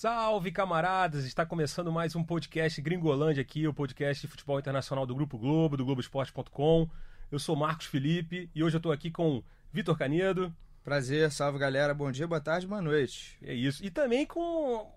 [0.00, 1.24] Salve camaradas!
[1.24, 5.76] Está começando mais um podcast Gringolândia aqui, o podcast de futebol internacional do Grupo Globo,
[5.76, 6.88] do Globoesporte.com.
[7.30, 10.54] Eu sou Marcos Felipe e hoje eu estou aqui com Vitor Canedo.
[10.82, 13.36] Prazer, salve galera, bom dia, boa tarde, boa noite.
[13.42, 13.84] É isso.
[13.84, 14.90] E também com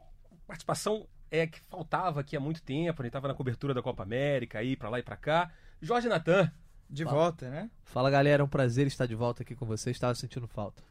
[0.47, 4.59] participação é que faltava aqui há muito tempo, ele estava na cobertura da Copa América,
[4.59, 5.51] aí para lá e para cá.
[5.81, 6.49] Jorge Natan.
[6.89, 7.17] De Fala.
[7.17, 7.69] volta, né?
[7.83, 9.95] Fala galera, é um prazer estar de volta aqui com vocês.
[9.95, 10.81] Estava sentindo falta.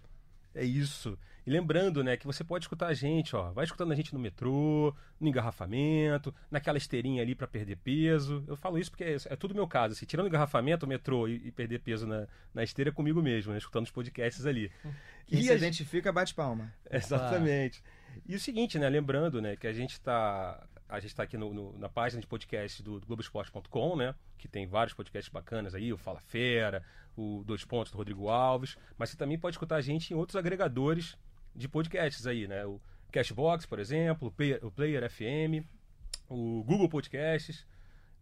[0.54, 1.18] É isso.
[1.46, 3.50] E lembrando, né, que você pode escutar a gente, ó.
[3.52, 8.44] Vai escutando a gente no metrô, no engarrafamento, naquela esteirinha ali para perder peso.
[8.46, 9.92] Eu falo isso porque é, é tudo meu caso.
[9.92, 13.22] Assim, tirando o engarrafamento, o metrô e, e perder peso na, na esteira é comigo
[13.22, 14.70] mesmo, né, escutando os podcasts ali.
[15.26, 16.72] Quem E se a identifica, bate palma.
[16.90, 17.82] Exatamente.
[18.26, 18.88] E o seguinte, né?
[18.88, 22.26] Lembrando, né, que a gente está a gente está aqui no- no- na página de
[22.26, 24.14] podcast do, do Globoesporte.com, né?
[24.38, 26.82] Que tem vários podcasts bacanas aí, o Fala Fera,
[27.16, 28.76] o Dois Pontos do Rodrigo Alves.
[28.98, 31.16] Mas você também pode escutar a gente em outros agregadores
[31.54, 32.64] de podcasts aí, né?
[32.66, 32.80] O
[33.12, 35.64] Cashbox, por exemplo, o Player, o Player FM,
[36.28, 37.66] o Google Podcasts,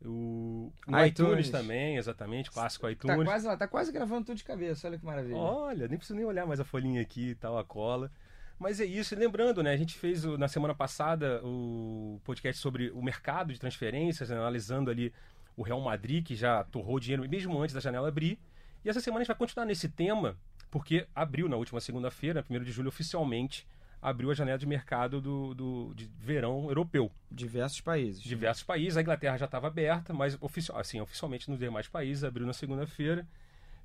[0.05, 1.51] o iTunes, iTunes.
[1.51, 3.25] também, exatamente, clássico Tá iTunes.
[3.25, 5.37] quase lá, tá quase gravando tudo de cabeça, olha que maravilha.
[5.37, 8.11] Olha, nem preciso nem olhar mais a folhinha aqui e tal, a cola.
[8.59, 9.73] Mas é isso, e lembrando, né?
[9.73, 14.37] A gente fez o- na semana passada o podcast sobre o mercado de transferências, né,
[14.37, 15.13] analisando ali
[15.57, 18.39] o Real Madrid, que já torrou dinheiro mesmo antes da janela abrir.
[18.85, 20.37] E essa semana a gente vai continuar nesse tema,
[20.71, 23.67] porque abriu na última segunda-feira, 1 de julho, oficialmente,
[24.03, 28.21] abriu a janela de mercado do, do- de verão europeu Diversos países.
[28.23, 28.97] diversos países.
[28.97, 33.27] A Inglaterra já estava aberta, mas ofici assim, oficialmente nos demais países abriu na segunda-feira.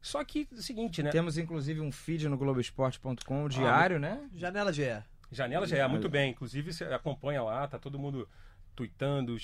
[0.03, 1.11] Só que é o seguinte, né?
[1.11, 4.29] Temos inclusive um feed no Globoesporte.com diário, né?
[4.35, 5.01] Janela GE.
[5.31, 6.31] Janela já é muito bem.
[6.31, 8.27] Inclusive, você acompanha lá, tá todo mundo
[8.75, 9.37] tweetando,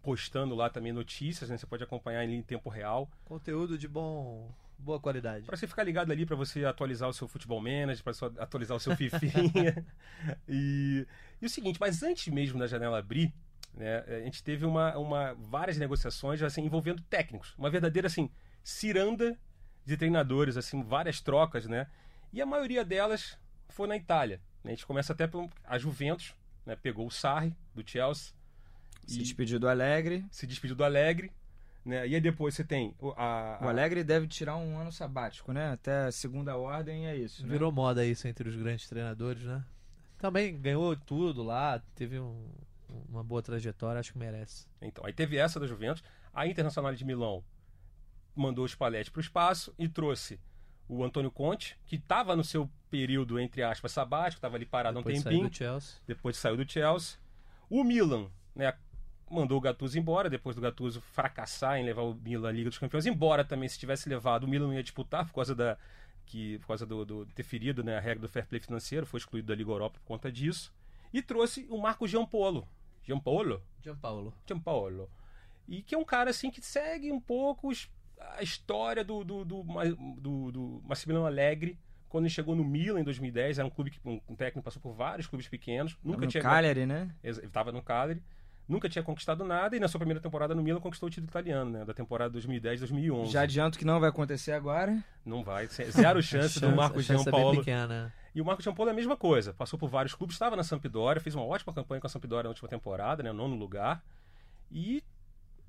[0.00, 1.58] postando lá também notícias, né?
[1.58, 3.10] Você pode acompanhar ali em tempo real.
[3.24, 4.48] Conteúdo de bom,
[4.78, 5.44] boa qualidade.
[5.44, 8.80] Para você ficar ligado ali, para você atualizar o seu futebol manager, para atualizar o
[8.80, 9.84] seu fifinha.
[10.48, 11.04] e,
[11.42, 13.34] e o seguinte, mas antes mesmo da janela abrir,
[13.74, 17.54] né, a gente teve uma, uma, várias negociações assim, envolvendo técnicos.
[17.58, 18.30] Uma verdadeira assim,
[18.62, 19.36] ciranda
[19.86, 21.86] de treinadores, assim, várias trocas, né?
[22.32, 23.38] E a maioria delas
[23.68, 24.40] foi na Itália.
[24.64, 24.72] né?
[24.72, 26.34] A gente começa até por a Juventus,
[26.66, 26.76] né?
[26.76, 28.32] Pegou o Sarri do Chelsea
[29.06, 30.24] Se despediu do Alegre.
[30.30, 31.30] se despediu do Alegre,
[31.84, 32.06] né?
[32.08, 35.52] E aí depois você tem o- a, O a- Alegre deve tirar um ano sabático,
[35.52, 35.70] né?
[35.70, 37.46] Até a segunda ordem é isso.
[37.46, 37.52] né?
[37.52, 39.64] Virou moda isso entre os grandes treinadores, né?
[40.18, 42.48] Também ganhou tudo lá, teve um-
[43.08, 44.66] uma boa trajetória, acho que merece.
[44.82, 46.02] Então, aí teve essa da Juventus.
[46.34, 47.44] A Internacional de Milão
[48.36, 50.38] mandou o Spalletti para o espaço e trouxe
[50.88, 55.00] o Antônio Conte, que estava no seu período, entre aspas, sabático, estava ali parado há
[55.00, 55.96] um Depois saiu tempinho, do Chelsea.
[56.06, 57.18] depois saiu do Chelsea.
[57.68, 58.72] O Milan, né,
[59.28, 62.78] mandou o Gattuso embora, depois do Gattuso fracassar em levar o Milan à Liga dos
[62.78, 65.76] Campeões, embora também se tivesse levado, o Milan não ia disputar por causa da
[66.24, 69.18] que por causa do, do ter ferido né, a regra do fair play financeiro, foi
[69.18, 70.72] excluído da Liga Europa por conta disso.
[71.12, 72.66] E trouxe o Marco Giampolo.
[73.04, 73.62] Giampolo?
[73.82, 74.34] Gianpaolo.
[74.46, 75.08] Giampaolo.
[75.68, 77.88] E que é um cara assim que segue um pouco os-
[78.36, 79.62] a história do, do, do,
[80.20, 81.78] do, do Massimiliano Alegre
[82.08, 83.58] quando ele chegou no Milan em 2010.
[83.58, 85.96] Era um clube que um técnico passou por vários clubes pequenos.
[86.02, 87.10] Nunca no tinha Cagliari, né?
[87.22, 88.22] Ele estava no Cagliari.
[88.68, 91.70] Nunca tinha conquistado nada e na sua primeira temporada no Milan conquistou o título italiano,
[91.70, 91.84] né?
[91.84, 93.26] Da temporada 2010-2011.
[93.30, 94.98] Já adianto que não vai acontecer agora.
[95.24, 95.66] Não vai.
[95.68, 97.58] ze- Zero chance, do Marco chance é Giampaolo.
[97.58, 98.12] pequena.
[98.34, 99.52] E o Marco Giampolo é a mesma coisa.
[99.54, 102.48] Passou por vários clubes, estava na Sampdoria, fez uma ótima campanha com a Sampdoria na
[102.48, 103.30] última temporada, né?
[103.32, 104.02] Nono lugar.
[104.70, 105.02] E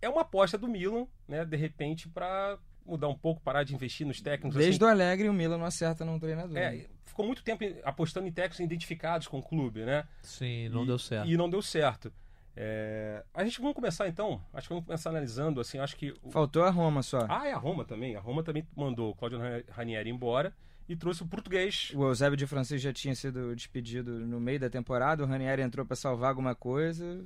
[0.01, 1.43] é uma aposta do Milan, né?
[1.45, 4.55] De repente, para mudar um pouco, parar de investir nos técnicos.
[4.57, 4.85] Desde assim.
[4.85, 6.55] o Alegre o Milan não acerta num treinador.
[6.57, 10.05] É, ficou muito tempo apostando em técnicos identificados com o clube, né?
[10.21, 11.27] Sim, não E- deu certo.
[11.29, 12.13] E não deu certo.
[12.55, 14.41] É, A gente vamos começar então.
[14.53, 15.77] Acho que vamos começar analisando assim.
[15.77, 17.25] Acho que o- Faltou a Roma só.
[17.29, 18.15] ah, é a Roma também.
[18.15, 20.51] A Roma também mandou o Claudio Ranieri embora
[20.89, 21.91] e trouxe o português.
[21.93, 25.23] O Eusébio de Francisco já tinha sido despedido no meio da temporada.
[25.23, 27.23] O Ranieri entrou para salvar alguma coisa.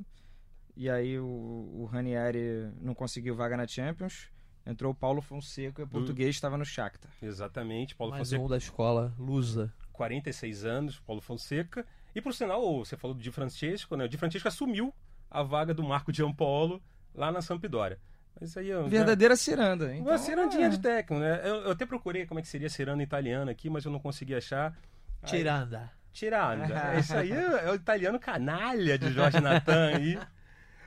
[0.75, 4.29] E aí o, o Ranieri não conseguiu vaga na Champions.
[4.65, 7.09] Entrou o Paulo Fonseca, português, estava no Shakhtar.
[7.21, 9.73] Exatamente, Paulo Mais Fonseca, um da escola, Lusa.
[9.91, 11.85] 46 anos, Paulo Fonseca.
[12.13, 14.06] E por sinal, você falou do Di Francesco, né?
[14.06, 14.94] O Di Francesco assumiu
[15.29, 16.81] a vaga do Marco Giampolo
[17.13, 17.97] lá na Sampdoria.
[18.39, 19.85] Mas isso aí é Verdadeira ciranda.
[19.88, 20.69] Uma Então, cirandinha é.
[20.69, 21.41] de técnico, né?
[21.44, 24.35] Eu, eu até procurei como é que seria ciranda italiana aqui, mas eu não consegui
[24.35, 24.77] achar.
[25.23, 25.91] Aí- Tiranda.
[26.13, 26.95] Tiranda.
[27.00, 30.19] Isso aí é, é o italiano canalha de Jorge Natan aí.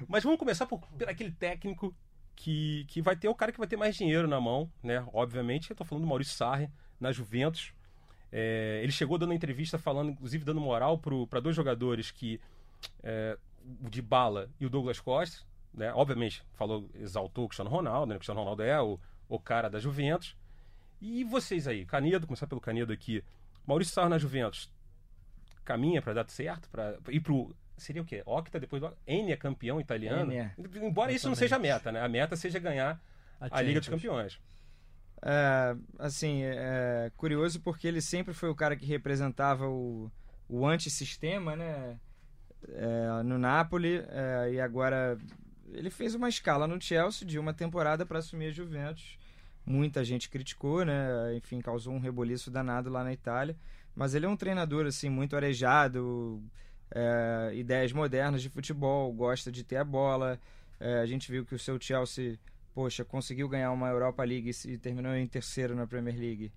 [0.08, 1.94] Mas vamos começar por, por aquele técnico
[2.34, 5.06] que, que vai ter o cara que vai ter mais dinheiro na mão, né?
[5.12, 6.68] Obviamente, eu tô falando do Maurício Sarri
[7.00, 7.72] na Juventus.
[8.32, 12.40] É, ele chegou dando entrevista falando, inclusive dando moral para dois jogadores que
[13.02, 13.38] é,
[13.84, 15.92] o de Bala e o Douglas Costa, né?
[15.94, 18.16] Obviamente, falou, exaltou o Cristiano Ronaldo, né?
[18.16, 18.98] O Cristiano Ronaldo é o,
[19.28, 20.36] o cara da Juventus.
[21.00, 23.22] E vocês aí, Canedo, começar pelo Canedo aqui.
[23.66, 24.70] Maurício Sarro na Juventus,
[25.64, 26.68] caminha para dar certo?
[26.68, 27.54] Para ir pro.
[27.76, 28.22] Seria o quê?
[28.24, 28.96] Octa, depois do.
[29.06, 30.32] N é campeão italiano.
[30.32, 30.52] É.
[30.76, 32.00] Embora isso não seja a meta, né?
[32.00, 33.00] A meta seja ganhar
[33.40, 34.40] a, a Liga dos Campeões.
[35.22, 40.10] É, assim, é curioso porque ele sempre foi o cara que representava o,
[40.48, 41.98] o antissistema, né?
[42.68, 45.18] É, no Napoli, é, e agora
[45.72, 49.18] ele fez uma escala no Chelsea de uma temporada para assumir a Juventus.
[49.66, 51.34] Muita gente criticou, né?
[51.36, 53.56] Enfim, causou um reboliço danado lá na Itália.
[53.94, 56.42] Mas ele é um treinador assim muito arejado,
[56.90, 60.38] é, ideias modernas de futebol, gosta de ter a bola.
[60.80, 62.38] É, a gente viu que o seu Chelsea,
[62.74, 66.52] poxa, conseguiu ganhar uma Europa League e terminou em terceiro na Premier League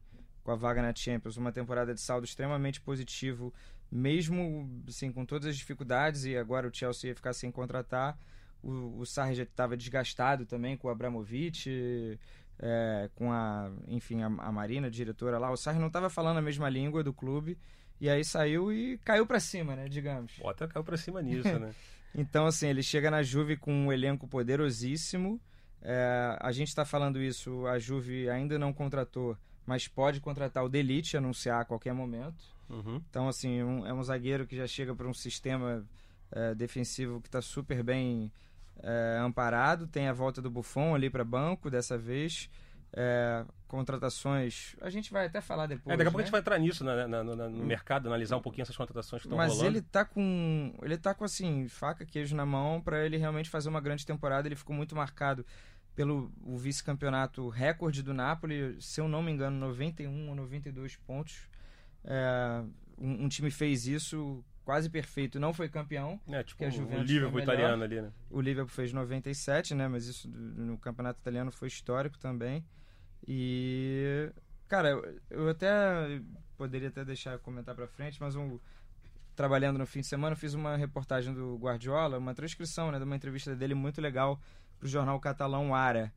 [0.47, 3.53] com a vaga na Champions, uma temporada de saldo extremamente positivo,
[3.91, 8.17] mesmo assim com todas as dificuldades e agora o Chelsea ia ficar sem contratar.
[8.63, 12.17] O, o Sarri já estava desgastado também com o Abramovich,
[12.59, 15.51] é, com a, enfim, a, a Marina, a diretora lá.
[15.51, 17.57] O Sarri não estava falando a mesma língua do clube.
[17.99, 20.33] E aí saiu e caiu para cima, né, digamos.
[20.39, 21.73] Bota caiu para cima nisso, né?
[22.13, 25.41] então, assim, ele chega na Juve com um elenco poderosíssimo.
[25.81, 30.69] É, a gente está falando isso, a Juve ainda não contratou, mas pode contratar o
[30.69, 32.43] Delite, anunciar a qualquer momento.
[32.69, 33.01] Uhum.
[33.09, 35.85] Então, assim, um, é um zagueiro que já chega para um sistema
[36.31, 38.31] é, defensivo que está super bem
[38.79, 39.87] é, amparado.
[39.87, 42.49] Tem a volta do Buffon ali para banco dessa vez.
[42.99, 44.75] É, contratações.
[44.81, 45.93] A gente vai até falar depois.
[45.93, 46.23] É, daqui a pouco né?
[46.23, 49.21] a gente vai entrar nisso né, no, no, no mercado, analisar um pouquinho essas contratações
[49.21, 49.67] que estão Mas rolando.
[49.67, 50.73] ele tá com.
[50.81, 54.47] Ele tá com assim, faca, queijo na mão para ele realmente fazer uma grande temporada.
[54.47, 55.45] Ele ficou muito marcado
[55.95, 61.47] pelo o vice-campeonato recorde do Napoli, se eu não me engano, 91 ou 92 pontos.
[62.03, 62.63] É,
[62.97, 66.19] um, um time fez isso quase perfeito, não foi campeão.
[66.27, 68.11] É, tipo a Juventus o Liverpool italiano ali, né?
[68.29, 69.87] O Liverpool fez 97, né?
[69.87, 72.65] Mas isso no campeonato italiano foi histórico também.
[73.27, 74.29] E
[74.67, 74.89] cara,
[75.29, 76.21] eu, até
[76.57, 78.59] poderia até deixar comentar para frente, mas um,
[79.35, 83.03] trabalhando no fim de semana, eu fiz uma reportagem do Guardiola, uma transcrição, né, de
[83.03, 84.39] uma entrevista dele muito legal
[84.79, 86.13] pro jornal catalão Ara.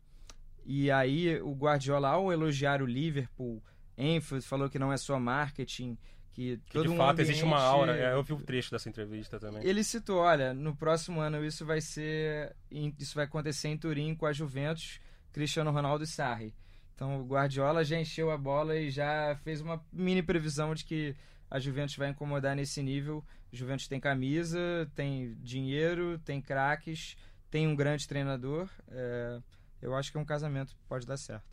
[0.65, 3.63] E aí o Guardiola ao elogiar o Liverpool,
[3.97, 5.99] ênfase falou que não é só marketing,
[6.33, 7.97] que, Que todo de um fato existe uma ambiente- aura.
[7.97, 9.67] É, eu vi um trecho dessa entrevista também.
[9.67, 14.27] ele citou, olha, no próximo ano isso vai ser, isso vai acontecer em Turim com
[14.27, 15.01] a Juventus,
[15.33, 16.55] Cristiano Ronaldo e Sarri.
[17.01, 21.17] Então o Guardiola já encheu a bola e já fez uma mini previsão de que
[21.51, 23.25] a Juventus vai incomodar nesse nível.
[23.51, 24.61] A Juventus tem camisa,
[24.95, 27.17] tem dinheiro, tem craques,
[27.51, 28.69] tem um grande treinador.
[28.91, 29.41] É,
[29.81, 31.49] eu acho que é um casamento pode dar certo.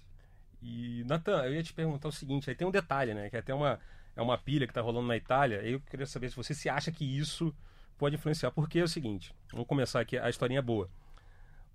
[0.62, 3.30] E, Natan, eu ia te perguntar o seguinte, aí tem um detalhe, né?
[3.30, 3.80] Que é até uma,
[4.18, 5.62] é uma pilha que tá rolando na Itália.
[5.62, 7.56] Eu queria saber se você se acha que isso
[7.98, 8.52] pode influenciar.
[8.52, 10.90] Porque é o seguinte, vamos começar aqui, a historinha é boa.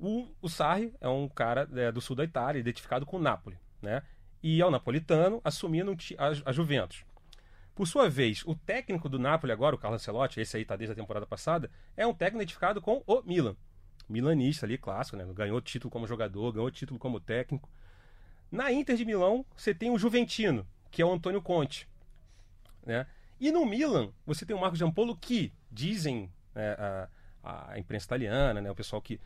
[0.03, 3.57] O, o Sarri é um cara é, do sul da Itália, identificado com o Napoli,
[3.81, 4.03] né?
[4.43, 7.05] E é o napolitano assumindo a, a Juventus.
[7.73, 10.93] Por sua vez, o técnico do Napoli agora, o Carlo Ancelotti, esse aí tá desde
[10.93, 13.55] a temporada passada, é um técnico identificado com o Milan.
[14.09, 15.25] Milanista ali, clássico, né?
[15.33, 17.71] Ganhou título como jogador, ganhou título como técnico.
[18.51, 21.89] Na Inter de Milão, você tem o Juventino, que é o Antônio Conte.
[22.85, 23.07] Né?
[23.39, 26.73] E no Milan, você tem o Marco Giampolo, que dizem né,
[27.43, 29.21] a, a imprensa italiana, né, o pessoal que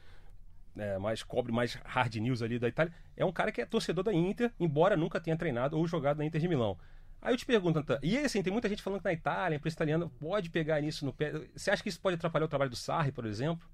[0.77, 4.05] né, mais cobre mais hard news ali da Itália, é um cara que é torcedor
[4.05, 6.79] da Inter, embora nunca tenha treinado ou jogado na Inter de Milão.
[7.21, 9.59] Aí eu te pergunto, Antan, e assim, tem muita gente falando que na Itália, a
[9.59, 11.33] imprensa italiana pode pegar nisso no pé.
[11.57, 13.67] Você acha que isso pode atrapalhar o trabalho do Sarri, por exemplo?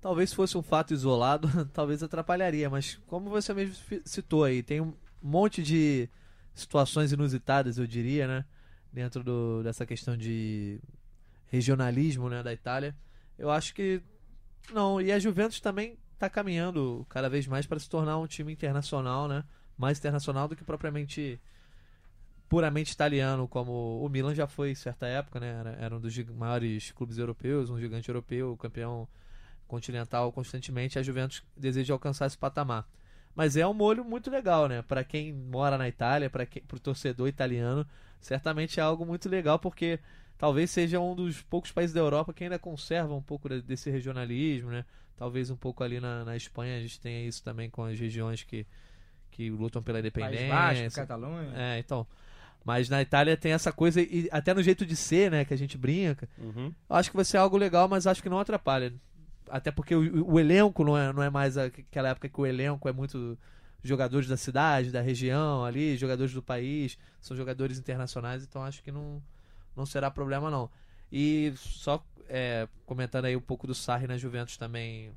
[0.00, 4.80] Talvez se fosse um fato isolado, talvez atrapalharia, mas como você mesmo citou aí, tem
[4.80, 4.92] um
[5.22, 6.08] monte de
[6.54, 8.44] situações inusitadas, eu diria, né?
[8.92, 10.80] Dentro do- dessa questão de
[11.46, 12.94] regionalismo né, da Itália.
[13.38, 14.02] Eu acho que.
[14.70, 18.52] Não, e a Juventus também está caminhando cada vez mais para se tornar um time
[18.52, 19.44] internacional, né?
[19.76, 21.40] Mais internacional do que propriamente
[22.48, 25.48] puramente italiano, como o Milan já foi em certa época, né?
[25.58, 29.08] Era, era um dos maiores clubes europeus, um gigante europeu, campeão
[29.66, 32.86] continental constantemente, a Juventus deseja alcançar esse patamar.
[33.34, 34.82] Mas é um molho muito legal, né?
[34.82, 37.86] Para quem mora na Itália, para o torcedor italiano,
[38.20, 39.98] certamente é algo muito legal porque
[40.42, 43.88] talvez seja um dos poucos países da Europa que ainda conserva um pouco de- desse
[43.92, 44.84] regionalismo, né?
[45.16, 48.42] Talvez um pouco ali na, na Espanha a gente tenha isso também com as regiões
[48.42, 48.66] que,
[49.30, 50.48] que lutam pela País independência.
[50.48, 51.52] Basco, Catalunha.
[51.54, 52.04] É, então.
[52.64, 55.56] Mas na Itália tem essa coisa, e até no jeito de ser, né, que a
[55.56, 56.28] gente brinca.
[56.36, 56.74] Uhum.
[56.90, 58.92] Eu acho que vai ser algo legal, mas acho que não atrapalha.
[59.48, 62.88] Até porque o, o elenco não é, não é mais aquela época que o elenco
[62.88, 63.38] é muito
[63.80, 68.90] jogadores da cidade, da região ali, jogadores do país, são jogadores internacionais, então acho que
[68.90, 69.22] não,
[69.76, 70.70] não será problema não.
[71.10, 75.10] E só é, comentando aí um pouco do Sarri na Juventus também,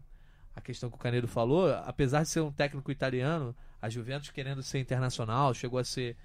[0.56, 4.62] a questão que o Canedo falou, apesar de ser um técnico italiano, a Juventus querendo
[4.64, 6.18] ser internacional, chegou a ser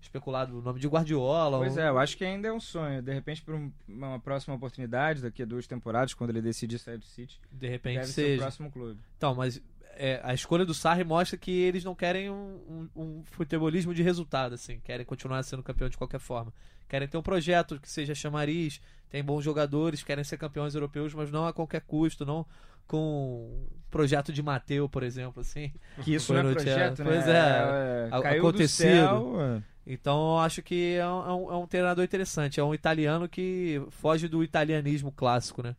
[0.00, 1.58] especulado o nome de Guardiola.
[1.58, 3.00] Pois um- é, eu acho que ainda é um sonho.
[3.00, 6.98] De repente, por um- uma próxima oportunidade, daqui a duas temporadas, quando ele decidir sair
[6.98, 8.42] do City, de repente deve ser o seja.
[8.42, 8.98] próximo clube.
[9.16, 9.62] Então, mas
[9.96, 14.02] é, a escolha do Sarri mostra que eles não querem um, um, um futebolismo de
[14.02, 14.80] resultado, assim.
[14.80, 16.52] Querem continuar sendo campeão de qualquer forma.
[16.88, 21.30] Querem ter um projeto que seja chamariz, tem bons jogadores, querem ser campeões europeus, mas
[21.30, 22.44] não a qualquer custo, não
[22.86, 25.72] com um projeto de Mateu, por exemplo, assim.
[26.02, 27.10] Que isso não é projeto, né?
[27.10, 28.88] Pois é, a- caiu acontecido.
[28.88, 29.40] do céu.
[29.40, 29.62] é.
[29.86, 32.60] Então, acho que é é um- é um treinador interessante.
[32.60, 35.74] É um italiano que foge do italianismo clássico, né?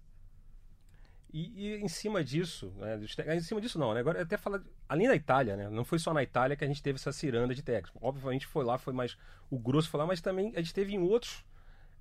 [1.33, 3.99] E, e em cima disso, né, te- em cima disso não, né?
[4.01, 5.67] Agora até falar, além da Itália, né?
[5.67, 7.97] Não foi só na Itália que a gente teve essa ciranda de técnico.
[8.01, 9.17] Obviamente foi lá, foi mais
[9.49, 11.43] o grosso foi lá, mas também a gente teve em outros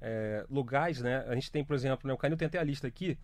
[0.03, 1.25] é, lugares, né?
[1.29, 3.19] A gente tem, por exemplo, né, o Canil tem até a lista aqui.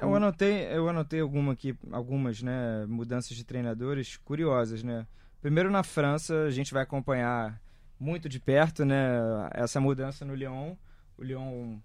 [0.00, 5.06] Eu anotei, eu anotei alguma aqui, algumas né, mudanças de treinadores curiosas, né?
[5.40, 7.60] Primeiro na França, a gente vai acompanhar
[7.98, 8.96] muito de perto, né,
[9.52, 10.74] essa mudança no Lyon.
[11.16, 11.78] O Lyon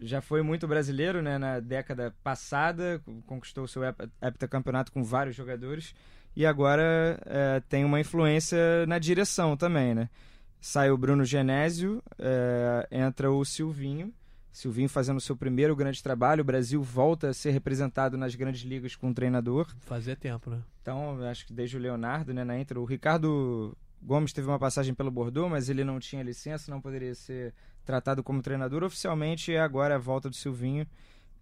[0.00, 5.34] já foi muito brasileiro, né, na década passada, conquistou o seu hep- heptacampeonato com vários
[5.34, 5.94] jogadores
[6.36, 10.08] e agora é, tem uma influência na direção também, né?
[10.60, 14.12] Sai o Bruno Genésio, é, entra o Silvinho,
[14.50, 16.40] Silvinho fazendo o seu primeiro grande trabalho.
[16.42, 19.68] O Brasil volta a ser representado nas grandes ligas com um treinador.
[19.82, 20.58] Fazia tempo, né?
[20.82, 24.94] Então, acho que desde o Leonardo, né, na intro, o Ricardo Gomes teve uma passagem
[24.94, 29.52] pelo Bordeaux, mas ele não tinha licença, não poderia ser tratado como treinador oficialmente.
[29.52, 30.86] E agora a volta do Silvinho,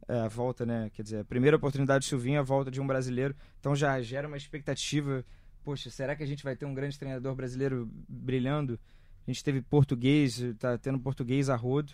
[0.09, 2.87] é, a volta, né, quer dizer, a primeira oportunidade do Silvinho, a volta de um
[2.87, 3.35] brasileiro.
[3.61, 5.25] Então já gera uma expectativa.
[5.63, 8.79] Poxa, será que a gente vai ter um grande treinador brasileiro brilhando?
[9.27, 11.93] A gente teve português, tá tendo português a rodo.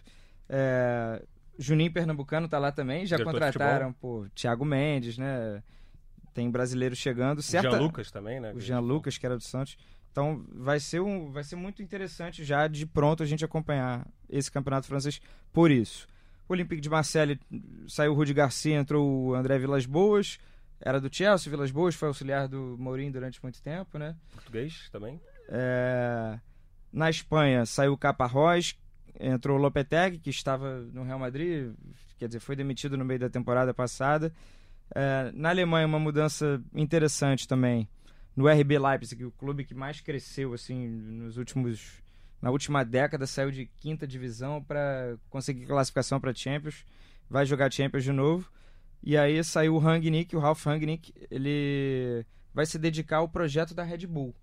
[0.48, 1.22] É,
[1.58, 5.62] Juninho Pernambucano tá lá também, já Diretor contrataram, pô, Thiago Mendes, né?
[6.34, 7.38] Tem brasileiro chegando.
[7.38, 7.70] O Certa...
[7.70, 8.52] Jean Lucas também, né?
[8.54, 9.76] O Jean Lucas, que era do Santos.
[10.12, 14.52] Então vai ser, um, vai ser muito interessante já de pronto a gente acompanhar esse
[14.52, 15.20] campeonato francês
[15.52, 16.06] por isso.
[16.46, 17.40] O Olympique de Marseille
[17.88, 20.38] saiu o Rudi Garcia, entrou o André Vilas Boas,
[20.78, 24.14] era do Chelsea, Vilas Boas foi auxiliar do Mourinho durante muito tempo, né?
[24.34, 25.18] Português também.
[25.48, 26.38] É,
[26.92, 28.76] Na Espanha saiu o Caparrós,
[29.18, 31.72] entrou o Lopetegui, que estava no Real Madrid,
[32.18, 34.30] quer dizer, foi demitido no meio da temporada passada.
[34.94, 37.88] É, Na Alemanha, uma mudança interessante também.
[38.34, 42.02] No RB Leipzig, o clube que mais cresceu assim nos últimos
[42.42, 46.84] na última década, saiu de quinta divisão para conseguir classificação para Champions,
[47.30, 48.50] vai jogar Champions de novo.
[49.00, 53.84] E aí saiu o Rangnick, o Ralf Rangnick, ele vai se dedicar ao projeto da
[53.84, 54.34] Red Bull.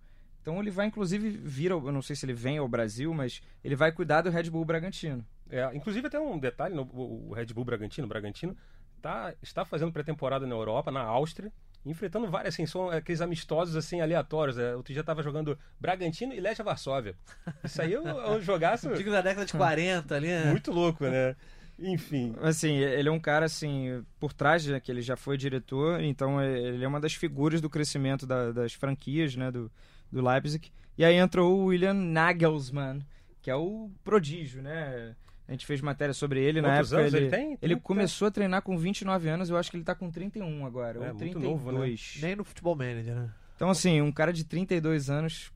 [0.42, 3.76] Então ele vai inclusive vir, eu não sei se ele vem ao Brasil, mas ele
[3.76, 5.26] vai cuidar do Red Bull Bragantino.
[5.50, 8.56] É, inclusive até um detalhe, o Red Bull Bragantino, Bragantino
[9.02, 11.52] tá, está fazendo pré-temporada na Europa, na Áustria,
[11.86, 14.58] enfrentando várias, assim, são aqueles amistosos assim aleatórios.
[14.58, 17.16] É, outro dia tava jogando Bragantino e Legia Varsóvia.
[17.64, 20.46] Isso aí é um, é jogaço Digo da década de 40 ali, né?
[20.52, 21.36] muito louco, né?
[21.82, 26.02] Enfim, Assim, ele é um cara assim, por trás, né, que ele já foi diretor,
[26.02, 29.72] então é- ele é uma das figuras do crescimento da- das franquias, né, do,
[30.12, 30.70] do Leipzig.
[30.98, 33.00] E aí entrou o William Nagelsmann,
[33.42, 35.16] que é o prodígio, né?
[35.50, 37.02] A gente fez matéria sobre ele na quantos época.
[37.02, 37.46] anos ele, ele tem?
[37.54, 37.82] ele Trinta?
[37.82, 41.00] começou a treinar com 29 anos, eu acho que ele tá com 31 agora, É,
[41.00, 41.44] ou muito 32.
[41.52, 41.96] novo, né?
[42.22, 43.32] Nem no futebol manager, né?
[43.56, 45.52] Então, assim, um cara de 32 anos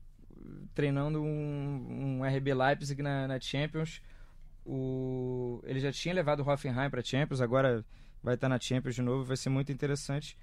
[0.74, 4.02] treinando um, um RB Leipzig na, na Champions.
[4.66, 7.84] O, ele já tinha levado o Hoffenheim para Champions, agora
[8.22, 10.36] vai estar na Champions de novo, vai ser muito interessante.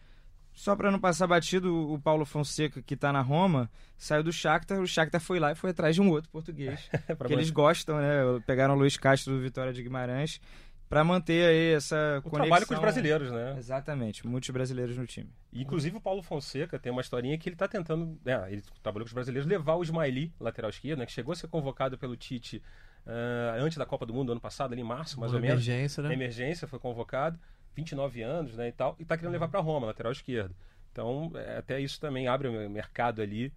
[0.54, 4.80] Só para não passar batido, o Paulo Fonseca, que está na Roma, saiu do Shakhtar,
[4.80, 6.90] o Shakhtar foi lá e foi atrás de um outro português.
[7.18, 8.22] pra que eles gostam, né?
[8.46, 10.42] Pegaram o Luiz Castro do Vitória de Guimarães
[10.90, 12.42] para manter aí essa o conexão.
[12.42, 13.56] trabalho com os brasileiros, né?
[13.58, 15.30] Exatamente, muitos brasileiros no time.
[15.54, 19.06] E, Inclusive o Paulo Fonseca tem uma historinha que ele tá tentando, né, ele trabalhou
[19.06, 22.18] com os brasileiros, levar o Ismaili, lateral esquerdo, né, que chegou a ser convocado pelo
[22.18, 22.62] Tite
[23.06, 25.66] ah, antes da Copa do Mundo, ano passado, ali em março, mais Uma ou menos.
[25.66, 26.14] emergência, né?
[26.14, 27.40] Emergência, foi convocado,
[27.76, 30.56] 29 anos, né, e tal, e tá querendo levar para Roma, lateral esquerdo.
[30.92, 33.54] Então, é, até isso também abre o mercado ali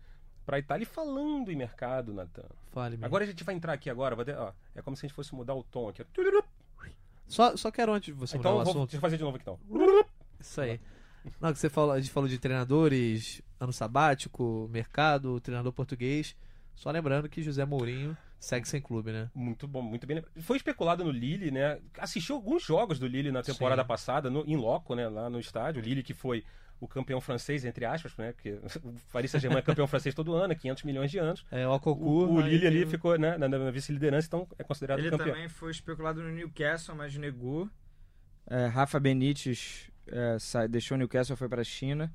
[0.46, 0.84] para Itália.
[0.84, 3.04] E falando em mercado, Natan, Fale, mesmo.
[3.06, 5.34] agora a gente vai entrar aqui agora, de- ó, é como se a gente fosse
[5.34, 6.04] mudar o tom aqui.
[7.26, 8.86] Só, só quero antes de você mudar Então, o eu vou, assunto.
[8.90, 9.58] deixa eu fazer de novo aqui então.
[10.38, 10.80] Isso aí.
[11.40, 16.36] Não, que você falou, a gente falou de treinadores, ano sabático, mercado, treinador português.
[16.74, 19.30] Só lembrando que José Mourinho segue sem clube, né?
[19.34, 20.22] Muito bom, muito bem.
[20.40, 21.78] Foi especulado no Lille, né?
[21.98, 23.88] Assistiu alguns jogos do Lille na temporada Sim.
[23.88, 25.08] passada, no, em loco, né?
[25.08, 25.80] Lá no estádio.
[25.82, 26.44] O Lille que foi
[26.80, 28.32] o campeão francês, entre aspas, né?
[28.32, 31.44] Porque o Paris Saint-Germain é campeão francês todo ano, 500 milhões de anos.
[31.50, 32.02] É, o Cocu.
[32.04, 35.10] O, o aí Lille ali tem- ficou né, na, na vice-liderança, então é considerado Ele
[35.10, 35.28] campeão.
[35.32, 37.68] também foi especulado no Newcastle, mas negou.
[38.46, 42.12] É, Rafa Benítez é, sai- deixou o Newcastle, foi para a China.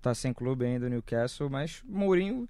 [0.00, 2.46] Tá sem clube ainda o Newcastle, mas Mourinho,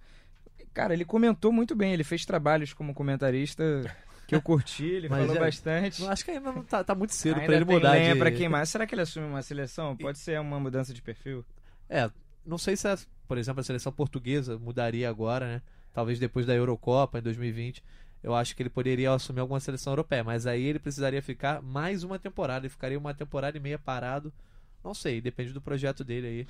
[0.73, 1.92] cara, ele comentou muito bem.
[1.92, 3.64] Ele fez trabalhos como comentarista
[4.26, 6.04] que eu curti, ele Mas falou é- bastante.
[6.06, 8.18] Acho que ainda não tá, tá muito cedo pra ele mudar lenha de...
[8.18, 8.66] pra queimar.
[8.66, 9.97] Será que ele assume uma seleção?
[9.97, 11.44] Pode ser uma mudança de perfil.
[11.88, 12.11] É,
[12.44, 15.62] não sei se, a- por exemplo, a seleção portuguesa mudaria agora, né?
[15.92, 17.83] Talvez depois da Eurocopa, em 2020.
[18.23, 22.02] Eu acho que ele poderia assumir alguma seleção europeia, mas aí ele precisaria ficar mais
[22.02, 22.64] uma temporada.
[22.64, 24.33] Ele ficaria uma temporada e meia parado.
[24.83, 26.47] Não sei, depende do projeto dele aí.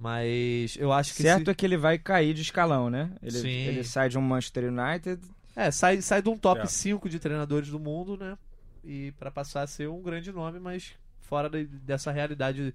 [0.00, 1.22] Mas eu acho que.
[1.22, 3.10] certo se- é que ele vai cair de escalão, né?
[3.22, 3.48] Ele, Sim.
[3.48, 5.20] ele sai de um Manchester United.
[5.54, 6.66] É, sai, sai de um top É.
[6.66, 8.38] 5 de treinadores do mundo, né?
[8.82, 12.74] E pra passar a ser um grande nome, mas fora de- dessa realidade.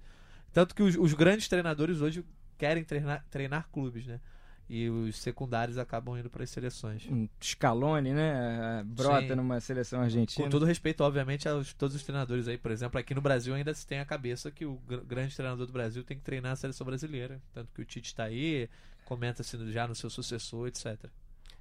[0.52, 2.24] Tanto que os, os grandes treinadores hoje
[2.56, 4.20] querem treinar, treinar clubes, né?
[4.68, 7.06] E os secundários acabam indo para as seleções.
[7.06, 8.82] um Scaloni, né?
[8.84, 9.34] Brota Sim.
[9.36, 10.44] numa seleção argentina.
[10.44, 12.58] Com todo respeito, obviamente, a todos os treinadores aí.
[12.58, 15.66] Por exemplo, aqui no Brasil ainda se tem a cabeça que o gr- grande treinador
[15.66, 17.40] do Brasil tem que treinar a seleção brasileira.
[17.54, 18.68] Tanto que o Tite tá aí,
[19.04, 20.96] comenta-se já no seu sucessor, etc.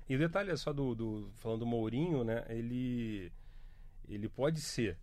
[0.10, 2.44] E o detalhe é só do, do- falando do Mourinho, né?
[2.50, 3.32] Ele
[4.10, 4.98] ele pode ser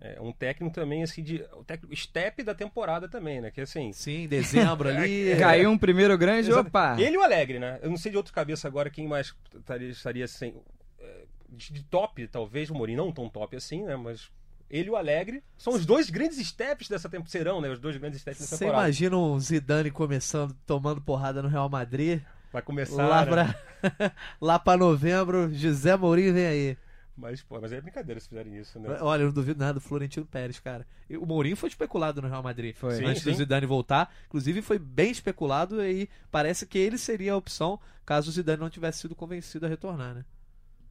[0.00, 3.50] é, um técnico também assim de o técnico step da temporada também, né?
[3.50, 5.34] Que assim, Sim, em dezembro ali.
[5.38, 6.68] Caiu um primeiro grande, Exato.
[6.68, 6.94] opa!
[6.98, 7.78] ele e o Alegre, né?
[7.82, 10.54] Eu não sei de outra cabeça agora quem mais estaria, estaria sem
[11.00, 13.96] é, de, de top, talvez o Mourinho não tão top assim, né?
[13.96, 14.30] Mas
[14.70, 17.68] ele e o Alegre são os dois grandes steps dessa temporada, serão, né?
[17.70, 18.84] Os dois grandes steps dessa Você temporada.
[18.84, 22.20] imagina um Zidane começando, tomando porrada no Real Madrid?
[22.52, 23.30] Vai começar, Lá né?
[23.30, 26.76] pra, lá pra novembro, José Mourinho vem aí.
[27.18, 28.96] Mas, pô, mas é brincadeira se fizerem isso, né?
[29.00, 30.86] Olha, eu não duvido nada do Florentino Pérez, cara.
[31.20, 32.94] O Mourinho foi especulado no Real Madrid Foi.
[32.94, 33.38] Sim, antes do sim.
[33.38, 34.14] Zidane voltar.
[34.26, 38.70] Inclusive foi bem especulado e parece que ele seria a opção caso o Zidane não
[38.70, 40.24] tivesse sido convencido a retornar, né?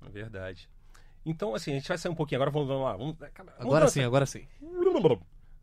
[0.05, 0.69] É verdade.
[1.25, 2.97] Então, assim, a gente vai sair um pouquinho agora, vamos, vamos lá.
[2.97, 3.15] Vamos,
[3.57, 4.45] Agora vamos- sim, agora sim.
[4.61, 5.19] Agora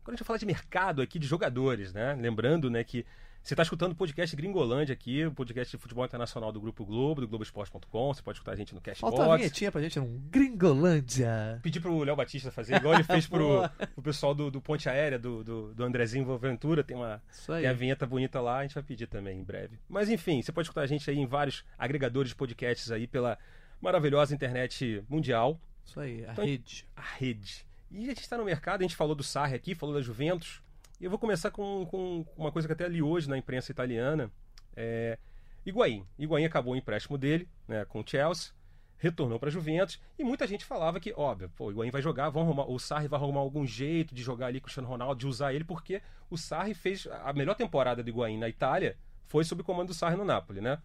[0.07, 2.13] a gente vai falar de mercado aqui, de jogadores, né?
[2.15, 3.05] Lembrando, né, que
[3.45, 7.21] você está escutando o podcast Gringolândia aqui, o podcast de futebol internacional do Grupo Globo,
[7.21, 8.11] do Globoesporte.com.
[8.11, 9.37] Você pode escutar a gente no Falta uma Cashbox.
[9.39, 11.59] vinhetinha pra gente num Gringolândia.
[11.61, 15.19] Pedir pro Léo Batista fazer, igual ele fez pro, pro pessoal do, do Ponte Aérea,
[15.19, 16.83] do, do, do Andrezinho Ventura.
[16.83, 19.77] Tem uma, tem a vinheta bonita lá, a gente vai pedir também em breve.
[19.87, 23.37] Mas enfim, você pode escutar a gente aí em vários agregadores de podcasts aí pela
[23.79, 25.59] maravilhosa internet mundial.
[25.85, 26.83] Isso aí, a Então- rede.
[26.95, 27.63] a rede.
[27.91, 30.64] E a gente está no mercado, a gente falou do Sarri aqui, falou da Juventus.
[30.99, 34.31] E eu vou começar com, com uma coisa que até li hoje na imprensa italiana.
[34.75, 35.17] É,
[35.65, 36.05] Higuaín.
[36.17, 38.51] Higuaín acabou o empréstimo dele né, com o Chelsea,
[38.97, 39.99] retornou para a Juventus.
[40.17, 43.07] E muita gente falava que, óbvio, pô, o Higuaín vai jogar, vão arrumar, o Sarri
[43.07, 46.01] vai arrumar algum jeito de jogar ali com o Cristiano Ronaldo, de usar ele, porque
[46.29, 49.93] o Sarri fez a melhor temporada do Higuaín na Itália, foi sob o comando do
[49.93, 50.81] Sarri no Napoli, né?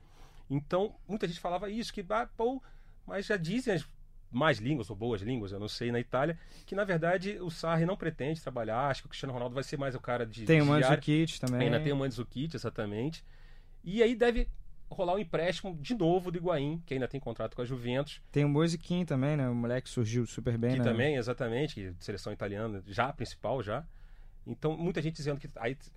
[0.48, 2.60] Então, muita gente falava isso, que, ah, pô,
[3.06, 3.86] mas já dizem as
[4.30, 7.84] mais línguas, ou boas línguas, eu não sei, na Itália, que na verdade o Sarri
[7.84, 10.60] não pretende trabalhar, acho que o Cristiano Ronaldo vai ser mais o cara de Tem
[10.60, 10.66] o.
[10.66, 11.62] Mandzukic também.
[11.62, 13.24] Ainda tem o Mandzukic, exatamente.
[13.82, 14.48] E aí deve
[14.90, 18.44] rolar um empréstimo de novo do Higuaín, que ainda tem contrato com a Juventus, Tem
[18.44, 19.48] o Moisiquim também, né?
[19.48, 20.84] O moleque surgiu super bem, que né?
[20.84, 23.84] também, exatamente, que seleção italiana, já principal já.
[24.46, 25.48] Então, muita gente dizendo que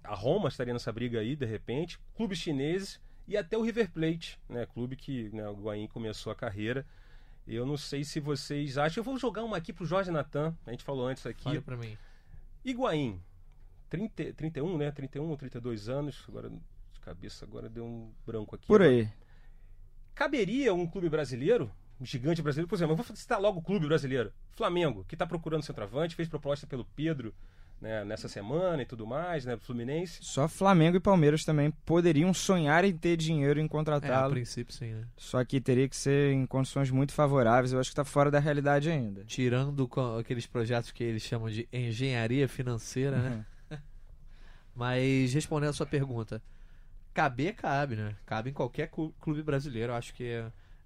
[0.03, 4.39] a Roma estaria nessa briga aí, de repente, clubes chineses e até o River Plate,
[4.47, 4.65] né?
[4.65, 6.85] Clube que né, o Higuaín começou a carreira.
[7.47, 9.01] Eu não sei se vocês acham.
[9.01, 10.55] Eu vou jogar uma aqui pro Jorge Natan.
[10.65, 11.47] A gente falou antes aqui.
[11.47, 11.97] Olha pra mim.
[12.63, 13.21] Higuaín,
[13.89, 14.91] 30, 31, né?
[14.91, 16.23] 31 ou 32 anos.
[16.27, 18.67] Agora, de cabeça, agora deu um branco aqui.
[18.67, 19.09] Por aí.
[20.15, 23.87] Caberia um clube brasileiro, um gigante brasileiro, por exemplo, eu vou citar logo o clube
[23.87, 24.31] brasileiro.
[24.51, 27.33] Flamengo, que está procurando centroavante, fez proposta pelo Pedro
[27.83, 29.57] né, nessa semana e tudo mais, né?
[29.57, 30.19] Fluminense.
[30.21, 34.31] Só Flamengo e Palmeiras também poderiam sonhar em ter dinheiro em É, a contratá-lo.
[34.33, 35.03] princípio sim, né?
[35.17, 37.73] Só que teria que ser em condições muito favoráveis.
[37.73, 39.23] Eu acho que tá fora da realidade ainda.
[39.25, 39.87] Tirando
[40.19, 43.23] aqueles projetos que eles chamam de engenharia financeira, Uhum.
[43.23, 43.45] né?
[44.75, 46.41] Mas respondendo a sua pergunta,
[47.13, 48.15] caber cabe, né?
[48.25, 49.91] Cabe em qualquer clu- clube brasileiro.
[49.91, 50.45] Eu acho que é,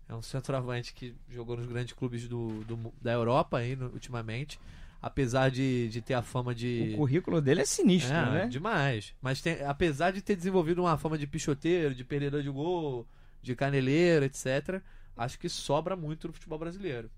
[0.10, 4.60] é um centroavante que jogou nos grandes clubes do, do da Europa aí no- ultimamente.
[5.02, 6.92] Apesar de, de ter a fama de.
[6.94, 8.48] O currículo dele é sinistro, É, né?
[8.48, 9.14] demais.
[9.22, 13.08] Mas tem- apesar de ter desenvolvido uma fama de pichoteiro, de perdedor de gol,
[13.42, 14.82] de caneleiro, etc.,
[15.16, 17.10] acho que sobra muito no futebol brasileiro.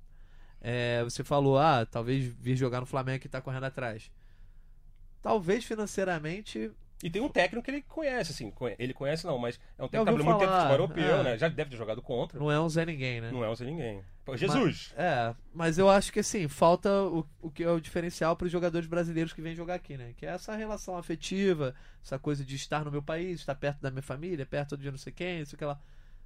[0.62, 4.12] É, você falou, ah, talvez vir jogar no Flamengo que tá correndo atrás.
[5.22, 8.52] Talvez financeiramente E tem um técnico que ele conhece, assim.
[8.78, 11.20] Ele conhece não, mas é um técnico que trabalhou muito tempo no falar, futebol europeu,
[11.20, 11.24] é.
[11.24, 11.38] né?
[11.38, 12.38] Já deve ter jogado contra.
[12.38, 13.32] Não é um Zé Ninguém, né?
[13.32, 14.04] Não é um sem ninguém.
[14.26, 14.94] Pô, Jesus!
[14.96, 18.46] Mas- é, mas eu acho que assim, falta o, o que é o diferencial para
[18.46, 20.14] os jogadores brasileiros que vêm jogar aqui, né?
[20.18, 23.90] Que é essa relação afetiva, essa coisa de estar no meu país, estar perto da
[23.90, 25.80] minha família, perto de não sei quem, não sei o que lá.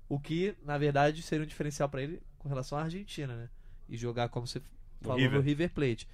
[0.10, 3.50] O que, na verdade, seria um diferencial para ele com relação à Argentina, né?
[3.88, 4.60] E jogar, como você
[5.02, 5.38] falou, River.
[5.38, 6.08] no River Plate.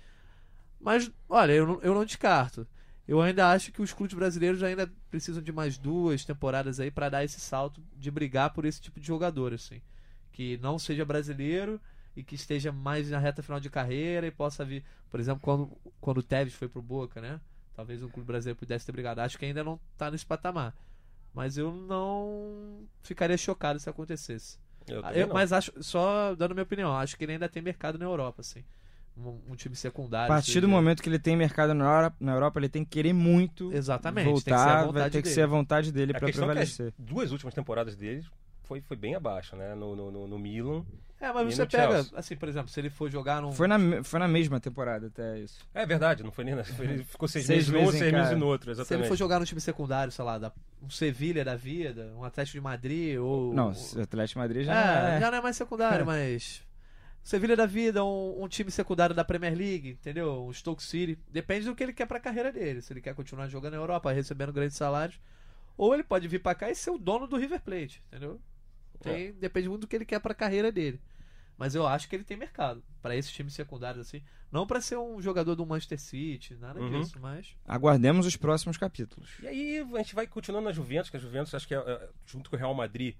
[0.82, 2.67] Mas, olha, eu não, eu não descarto.
[3.10, 7.10] Eu ainda acho que os clubes brasileiros ainda precisam de mais duas temporadas aí para
[7.10, 9.82] dar esse salto de brigar por esse tipo de jogador, assim.
[10.32, 11.82] Que não seja brasileiro
[12.15, 15.72] e que esteja mais na reta final de carreira e possa vir, por exemplo, quando,
[16.00, 17.41] quando o Tevez foi pro Boca, né?
[17.76, 19.22] Talvez um clube brasileiro pudesse ter brigado.
[19.22, 20.76] Acho que ainda não tá nesse patamar.
[21.34, 24.60] Mas eu não ficaria chocado se acontecesse.
[24.88, 27.98] Eu Ah, eu- mas acho, só dando minha opinião, acho que ele ainda tem mercado
[27.98, 28.63] na Europa, assim.
[29.17, 30.28] Um, um time A secundário.
[30.30, 32.91] partir seja- do momento que ele tem mercado na Europa, na Europa ele tem que
[32.91, 35.36] querer muito Exatamente, tem que ser a voltar, vontade vai ter que dele.
[35.36, 36.93] ser a vontade dele a pra questão é que as prevalecer.
[36.98, 38.26] duas últimas temporadas dele
[38.63, 39.76] foi, foi bem abaixo, né?
[39.76, 40.86] No, no, no- no Milan.
[41.19, 42.12] É, mas E você no pega, Chelsea?
[42.17, 43.52] assim, por exemplo, se ele for jogar num.
[43.52, 45.67] Foi na, foi na mesma temporada até isso.
[45.74, 46.56] É verdade, não foi nem.
[46.56, 48.82] na- Ele ficou seis, Seis meses num, meses em seis meses no outro, Se ele
[48.84, 49.08] exatamente.
[49.10, 50.50] for jogar no time secundário, sei lá, da,
[50.82, 53.54] um Sevilha da vida, um Atlético de Madrid ou.
[53.54, 55.19] Não, o Atlético de Madrid já É, é.
[55.19, 56.62] já não é mais secundário, mas.
[57.23, 60.45] Sevilha da vida, um, um time secundário da Premier League, entendeu?
[60.45, 61.19] Um Stoke City.
[61.29, 62.82] Depende do que ele quer pra carreira dele.
[62.82, 65.19] Se ele quer continuar jogando na Europa, recebendo grandes salários.
[65.77, 68.41] Ou ele pode vir pra cá e ser o dono do River Plate, entendeu?
[68.99, 70.99] Tem, Depende muito do que ele quer pra carreira dele.
[71.58, 74.21] Mas eu acho que ele tem mercado pra esses times secundários assim.
[74.51, 76.89] Não pra ser um jogador do Manchester City, nada Uhum.
[77.01, 77.55] disso, mas.
[77.65, 79.29] Aguardemos os próximos capítulos.
[79.41, 82.10] E aí a gente vai continuando na Juventus, que a Juventus acho que é, é,
[82.25, 83.15] junto com o Real Madrid,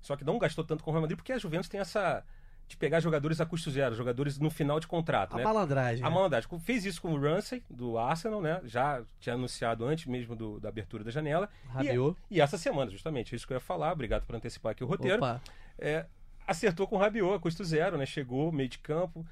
[0.00, 2.24] só que não gastou tanto com o Real Madrid, porque a Juventus tem essa
[2.70, 5.42] de pegar jogadores a custo zero, jogadores no final de contrato, A né?
[5.44, 6.04] malandragem.
[6.04, 6.14] A né?
[6.14, 6.58] malandragem.
[6.60, 8.60] Fez isso com o Ramsey, do Arsenal, né?
[8.64, 11.48] Já tinha anunciado antes mesmo do- da abertura da janela.
[11.68, 12.16] Rabiot.
[12.30, 15.16] E essa semana, justamente, isso que eu ia falar, obrigado por antecipar aqui o roteiro.
[15.18, 15.42] Opa.
[15.78, 16.06] é,
[16.46, 18.06] acertou com o Rabiot, a custo zero, né?
[18.06, 19.26] Chegou, meio de campo.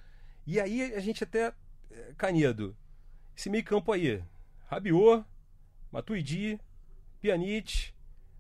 [0.44, 1.52] E aí a gente até.
[1.92, 2.76] é, Canedo.
[3.36, 4.20] Esse meio campo aí.
[4.66, 5.24] Rabiot,
[5.92, 6.58] Matuidi,
[7.20, 7.92] Pjanic,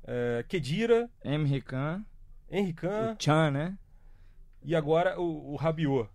[0.04, 2.04] é, Kedira, Henrican
[3.12, 3.78] o Chan, né?
[4.70, 6.08] E agora o, o Rabiot.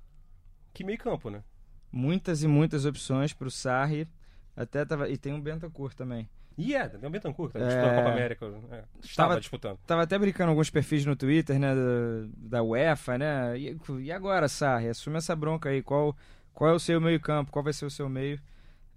[0.73, 1.43] Que meio campo, né?
[1.91, 4.07] Muitas e muitas opções pro Sarri.
[4.55, 6.29] Até tava, e tem um Bentancur também.
[6.55, 7.63] E é, tem o Betancourt, tá É.
[7.65, 8.45] disputando a Copa América.
[8.45, 9.77] é, estava Tava- disputando.
[9.87, 13.57] Tava até brincando alguns perfis no Twitter, né, da, da UEFA, né?
[13.57, 15.81] E, e agora, Sarri, assume essa bronca aí.
[15.81, 16.15] Qual,
[16.53, 17.51] qual é o seu meio campo?
[17.51, 18.39] Qual vai ser o seu meio?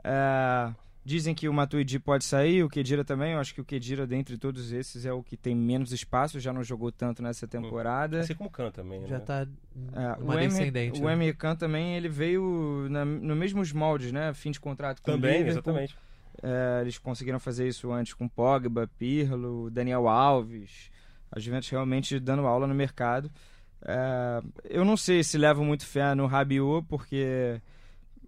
[0.05, 0.71] É,
[1.07, 3.33] dizem que o Matuidi pode sair, o Kedira também.
[3.33, 6.41] Eu acho que o Kedira, dentre todos esses, é o que tem menos espaço.
[6.41, 8.19] Já não jogou tanto nessa temporada.
[8.21, 9.25] Assim como Can também, Já né?
[9.25, 9.47] tá
[9.95, 11.01] É, uma o Emre- descendente.
[11.01, 11.15] O né?
[11.15, 14.35] Emre Can também, ele veio na, no mesmos moldes, né?
[14.35, 15.53] Fim de contrato com o Também, Liverpool.
[15.79, 15.97] exatamente.
[16.43, 20.91] É, eles conseguiram fazer isso antes com Pogba, Pirlo, Daniel Alves.
[21.31, 23.31] A Juventus realmente dando aula no mercado.
[23.83, 27.61] É, eu não sei se levo muito fé no Rabiot, porque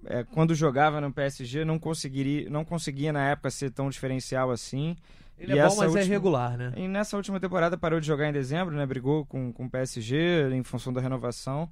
[0.06, 4.96] é, quando jogava no PSG não conseguiria, não conseguia na época ser tão diferencial assim.
[5.38, 6.72] Ele E é bom, essa mas é última- irregular, né?
[6.76, 8.84] E nessa última temporada parou de jogar em dezembro, né?
[8.84, 11.68] Brigou com, com o PSG em função da renovação.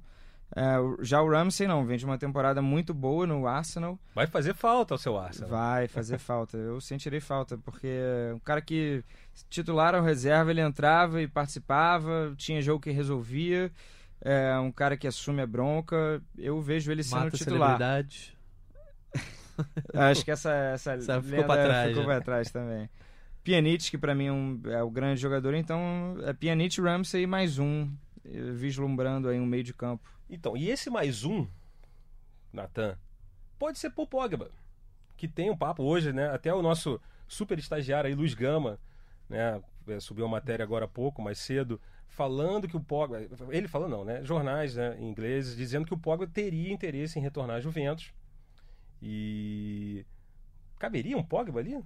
[0.55, 3.99] É, já o Ramsey não, vem de uma temporada muito boa no Arsenal.
[4.15, 5.49] Vai fazer falta o seu Arsenal.
[5.49, 6.55] Vai fazer falta.
[6.55, 7.89] Eu sentirei falta, porque
[8.33, 9.03] um cara que
[9.49, 13.69] titular ou reserva, ele entrava e participava, tinha jogo que resolvia.
[14.21, 16.21] É um cara que assume a bronca.
[16.37, 17.77] Eu vejo ele sendo Mata titular.
[17.77, 18.35] celebridades.
[19.93, 22.15] Acho que essa, essa, Essa ficou pra trás, ficou né?
[22.15, 22.89] pra trás também.
[23.43, 27.27] Pjanic, que pra mim é, um, é o grande jogador, então é Pjanic, Ramsey e
[27.27, 27.89] mais um,
[28.25, 30.03] eh, vislumbrando aí um meio de campo.
[30.29, 31.47] Então, e esse mais um,
[32.51, 32.97] Natan,
[33.57, 34.51] pode ser por Pogba,
[35.15, 36.29] que tem um papo hoje, né?
[36.29, 38.77] Até o nosso super estagiário aí, Luiz Gama,
[39.29, 39.61] né?
[39.87, 41.79] é, Subiu a matéria agora há pouco, mais cedo,
[42.17, 43.21] falando que o Pogba.
[43.49, 44.25] Ele falou não, né?
[44.25, 48.11] Jornais né, ingleses dizendo que o Pogba teria interesse em retornar à Juventus.
[48.99, 50.03] E.
[50.79, 51.79] Caberia um Pogba ali?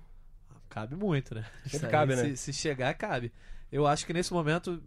[0.69, 1.45] Cabe muito, né?
[1.67, 2.23] Sempre aí, cabe, né?
[2.29, 3.33] Se, se chegar, cabe.
[3.69, 4.81] Eu acho que nesse momento,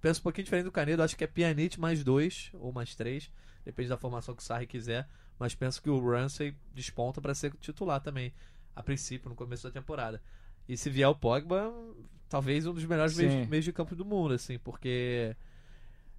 [0.00, 1.02] penso um pouquinho diferente do Canedo.
[1.02, 3.30] Acho que é Pjanic mais dois ou mais três.
[3.66, 5.06] Depende da formação que o Sarri quiser.
[5.38, 8.32] Mas penso que o Ramsey desponta para ser titular também.
[8.74, 10.22] A princípio, no começo da temporada.
[10.66, 11.70] E se vier o Pogba,
[12.28, 15.34] talvez um dos melhores meios, meios de campo do mundo, assim, porque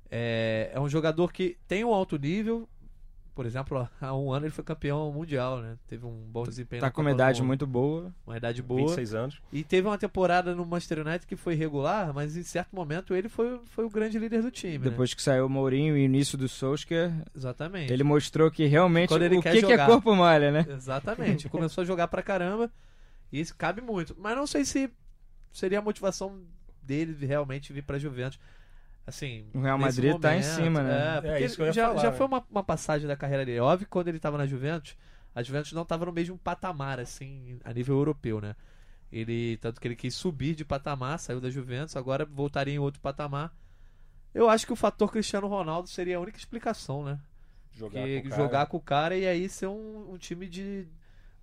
[0.10, 2.68] é, é um jogador que tem um alto nível.
[3.36, 5.78] Por exemplo, há um ano ele foi campeão mundial, né?
[5.88, 8.12] Teve um bom desempenho Tá na com uma idade muito boa.
[8.26, 8.80] Uma idade boa.
[8.82, 9.42] 26 anos.
[9.54, 13.30] E teve uma temporada no Manchester United que foi regular, mas em certo momento ele
[13.30, 14.80] foi, foi o grande líder do time.
[14.80, 14.90] né?
[14.90, 17.94] Depois que saiu o Mourinho e o início do Solskjaer, Exatamente.
[17.94, 20.66] ele mostrou que realmente Quando ele o que, que é corpo mole, né?
[20.68, 21.48] Exatamente.
[21.48, 22.72] Começou a jogar pra caramba.
[23.32, 24.16] E isso cabe muito.
[24.18, 24.90] Mas não sei se
[25.52, 26.42] seria a motivação
[26.82, 28.40] dele realmente vir pra Juventus.
[29.06, 31.16] Assim, O Real Madrid tá em momento, cima, né?
[31.16, 32.18] É, É, porque isso que eu ia já, falar, já né?
[32.18, 33.60] foi uma, uma passagem da carreira dele.
[33.60, 34.98] Óbvio que quando ele tava na Juventus,
[35.34, 38.56] a Juventus não tava no mesmo patamar, assim, a nível europeu, né?
[39.12, 43.00] Ele, tanto que ele quis subir de patamar, saiu da Juventus, agora voltaria em outro
[43.00, 43.56] patamar.
[44.34, 47.18] Eu acho que o fator Cristiano Ronaldo seria a única explicação, né?
[47.74, 48.42] Jogar que com o cara.
[48.44, 50.86] jogar com o cara e aí ser um, um time de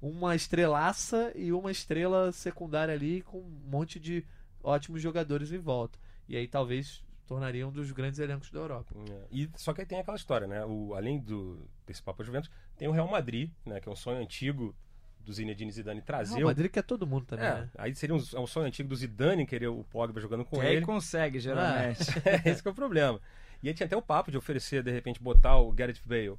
[0.09, 4.25] uma estrelaça e uma estrela secundária ali com um monte de
[4.62, 5.99] ótimos jogadores em volta.
[6.29, 8.95] E aí talvez tornaria um dos grandes elencos da Europa.
[9.11, 10.62] É, E, só que aí tem aquela história, né?
[10.67, 13.81] O, além do, desse papo Juventus, tem o Real Madrid, né?
[13.81, 14.75] Que é um sonho antigo
[15.21, 16.43] do Zinedine Zidane trazer.
[16.43, 17.71] O Madrid quer todo mundo também, É, né?
[17.79, 20.67] aí seria um, é um sonho antigo do Zidane querer o Pogba jogando com Que
[20.67, 20.85] aí ele.
[20.85, 22.03] consegue, geralmente.
[22.45, 23.19] Esse que é o problema.
[23.62, 26.37] E aí tinha até o papo de oferecer, de repente, botar o Gareth Bale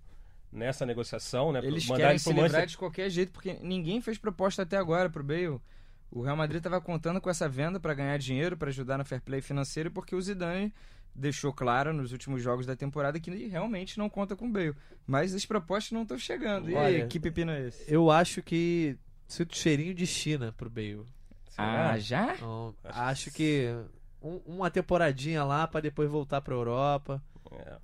[0.52, 1.60] nessa negociação, né?
[1.64, 2.68] Eles mandar querem ele se pro livrar Manchester.
[2.70, 5.60] de qualquer jeito, porque ninguém fez proposta até agora pro Bale.
[6.12, 9.22] O Real Madrid estava contando com essa venda para ganhar dinheiro, para ajudar no fair
[9.22, 10.74] play financeiro, porque o Zidane
[11.14, 14.76] deixou claro nos últimos jogos da temporada que ele realmente não conta com o Bale.
[15.06, 16.70] Mas as propostas não estão chegando.
[16.70, 17.92] E aí, Olha, que pepino é esse?
[17.94, 21.04] Eu acho que sinto cheirinho de China pro Bale.
[21.50, 21.92] Será?
[21.92, 22.36] Ah, já?
[22.36, 23.68] Então, Acho que
[24.22, 27.22] um- uma temporadinha lá pra depois voltar pra Europa.
[27.52, 27.78] É.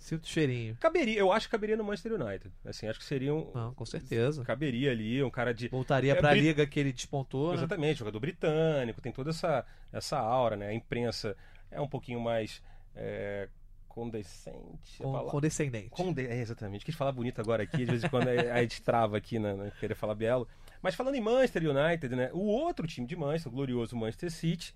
[0.00, 0.76] Sinto cheirinho.
[0.80, 2.50] Caberia, eu acho que caberia no Manchester United.
[2.64, 3.52] Assim, acho que seria um.
[3.54, 4.42] Não, com certeza.
[4.42, 5.68] Caberia ali, um cara de.
[5.68, 7.54] Voltaria É, pra Brit- liga que ele despontou, né?
[7.58, 10.68] Exatamente, jogador britânico, tem toda essa, essa aura, né?
[10.68, 11.36] A imprensa
[11.70, 12.62] é um pouquinho mais
[12.96, 13.46] é,
[13.88, 15.00] condescente.
[15.00, 15.90] a Com, palavra- condescendente.
[15.90, 16.26] Conde...
[16.26, 16.84] É, exatamente.
[16.84, 19.54] Quis falar bonito agora aqui, de vez em quando a a gente trava aqui na,
[19.54, 20.48] na querer falar belo.
[20.82, 22.30] Mas falando em Manchester United, né?
[22.32, 24.74] O outro time de Manchester, o glorioso Manchester City,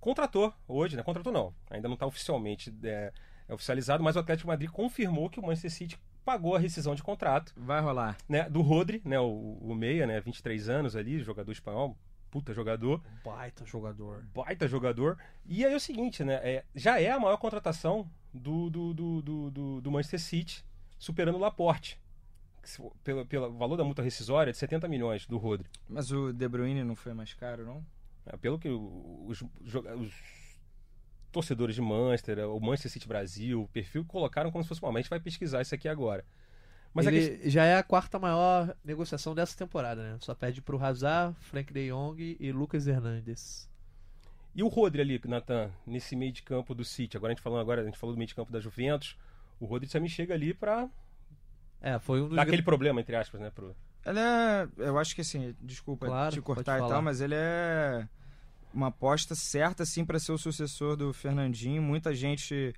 [0.00, 1.02] contratou hoje, né?
[1.02, 3.12] Contratou não, ainda não está oficialmente é,
[3.52, 6.94] é oficializado, mas o Atlético de Madrid confirmou que o Manchester City pagou a rescisão
[6.94, 8.16] de contrato, Vai rolar.
[8.28, 8.48] né?
[8.48, 9.18] Do Rodri, né?
[9.20, 10.20] O, o meia, né?
[10.20, 11.96] 23 anos ali, jogador espanhol,
[12.30, 14.24] puta jogador Baita jogador.
[14.34, 15.18] baita jogador.
[15.44, 16.34] E aí é o seguinte, né?
[16.42, 20.64] É, já é a maior contratação do, do, do, do, do- do Manchester City,
[20.98, 22.00] superando o Laporte.
[23.02, 25.68] Pelo, pelo valor da multa rescisória de 70 milhões do Rodri.
[25.88, 27.84] Mas o De Bruyne não foi mais caro, não?
[28.24, 30.12] É, Pelo que o- os, joga- os
[31.32, 34.90] torcedores de Manchester, o Manchester City Brasil, o perfil colocaram como se fosse uma.
[34.98, 36.24] A gente vai pesquisar isso aqui agora.
[36.94, 40.16] Mas ele questão- já é a quarta maior negociação dessa temporada, né?
[40.20, 43.68] Só perde pro Hazard, Frank de Jong e Lucas Hernandes.
[44.54, 47.16] E o Rodri ali, Nathan, nesse meio de campo do City.
[47.16, 49.16] Agora a gente falando agora, a gente falou do meio de campo da Juventus.
[49.58, 50.90] O Rodri também chega ali pra
[51.80, 53.50] É, foi um dos dar aquele problema, entre aspas, né?
[53.50, 53.74] Pro...
[54.04, 54.68] Ele é.
[54.76, 56.92] Eu acho que assim, desculpa Claro, te cortar e falar.
[56.92, 58.06] tal, mas ele é
[58.72, 61.82] uma aposta certa, assim, para ser o sucessor do Fernandinho.
[61.82, 62.74] Muita gente.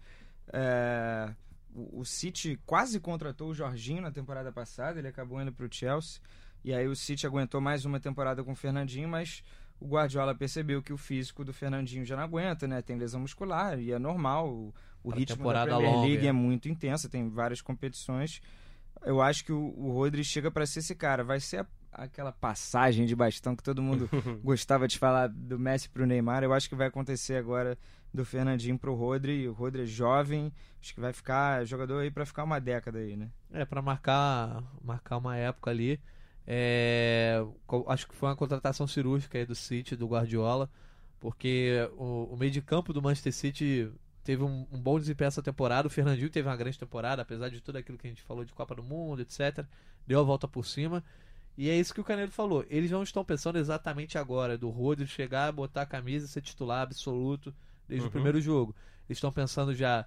[0.53, 1.35] é,
[1.75, 6.21] o, o City quase contratou o Jorginho na temporada passada, ele acabou indo pro Chelsea.
[6.65, 9.43] E aí o City aguentou mais uma temporada com o Fernandinho, mas
[9.79, 12.81] o Guardiola percebeu que o físico do Fernandinho já não aguenta, né?
[12.81, 14.49] Tem lesão muscular e é normal.
[14.49, 16.31] O, o ritmo da Premier longa, League é.
[16.31, 18.41] é muito intensa, tem várias competições.
[19.05, 21.23] Eu acho que o, o Rodri chega para ser esse cara.
[21.23, 24.09] Vai ser aquela passagem de bastão que todo mundo
[24.43, 26.43] gostava de falar do Messi pro Neymar.
[26.43, 27.79] Eu acho que vai acontecer agora
[28.13, 29.49] do Fernandinho pro Rodri.
[29.49, 33.17] O Rodri é jovem, acho que vai ficar jogador aí para ficar uma década aí,
[33.17, 33.31] né?
[33.53, 36.01] É, pra marcar, marcar uma época ali.
[36.47, 37.43] É,
[37.89, 40.71] acho que foi uma contratação cirúrgica aí do City, do Guardiola,
[41.19, 43.91] porque o, o meio de campo do Manchester City
[44.23, 45.89] teve um, um bom desempenho essa temporada.
[45.89, 48.53] O Fernandinho teve uma grande temporada, apesar de tudo aquilo que a gente falou de
[48.53, 49.65] Copa do Mundo, etc.
[50.07, 51.03] Deu a volta por cima.
[51.57, 52.65] E é isso que o Canedo falou.
[52.69, 56.83] Eles não estão pensando exatamente agora do Rodri chegar, botar a camisa e ser titular
[56.83, 57.55] absoluto
[57.89, 58.09] desde Uhum.
[58.09, 58.75] o primeiro jogo.
[59.09, 60.07] Eles estão pensando já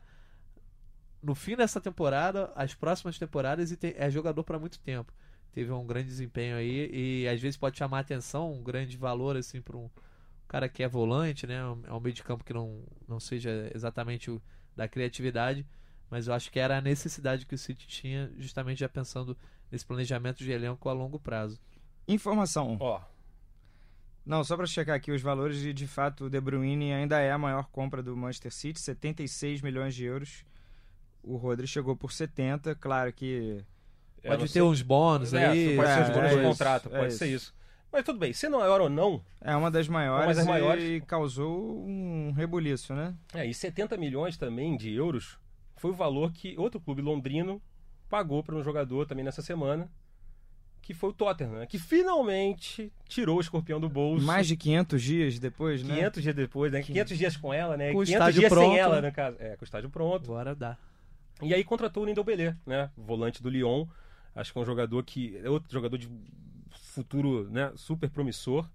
[1.22, 5.12] no fim dessa temporada, as próximas temporadas e é jogador para muito tempo.
[5.52, 6.90] Teve um grande desempenho aí
[7.24, 9.90] e às vezes pode chamar a atenção, um grande valor assim para um
[10.48, 11.56] cara que é volante, né?
[11.86, 14.42] É um meio de campo que não, não seja exatamente o
[14.76, 15.66] da criatividade,
[16.10, 19.36] mas eu acho que era a necessidade que o City tinha, justamente já pensando
[19.72, 21.60] nesse planejamento de elenco a longo prazo.
[22.08, 22.78] Informação.
[22.80, 23.02] Ó,
[24.26, 27.32] Não, só para checar aqui os valores e de fato o De Bruyne ainda é
[27.32, 30.44] a maior compra do Manchester City, 76 milhões de euros.
[31.24, 33.64] O Rodri chegou por 70, claro que
[34.24, 35.76] eu Pode ter sei- uns bônus É, aí.
[35.78, 37.56] pode ser os é, bônus é do isso, contrato, é pode ser isso.
[37.92, 40.84] Mas tudo bem, sendo maior ou não, é uma das maiores, das maiores.
[40.84, 43.16] e causou um rebuliço, né?
[43.34, 45.38] é, e 70 milhões também de euros
[45.78, 47.62] foi o valor que outro clube londrino
[48.10, 49.90] pagou para um jogador também nessa semana,
[50.82, 51.66] que foi o Tottenham, né?
[51.66, 54.26] que finalmente tirou o escorpião do bolso.
[54.26, 55.96] Mais de 500 dias depois, né?
[55.96, 56.82] 500 dias depois, né?
[56.82, 57.92] 500 dias com ela, né?
[57.92, 58.78] Com o 500 estádio dias sem pronto.
[58.78, 59.38] ela, no caso.
[59.40, 60.24] É, com o estádio pronto.
[60.24, 60.78] Agora dá.
[61.42, 62.90] E aí contratou o Lindel Belé, né?
[62.96, 63.86] Volante do Lyon.
[64.34, 65.38] Acho que é um jogador que.
[65.44, 66.10] É outro jogador de
[66.72, 67.72] futuro, né?
[67.76, 68.68] Super promissor.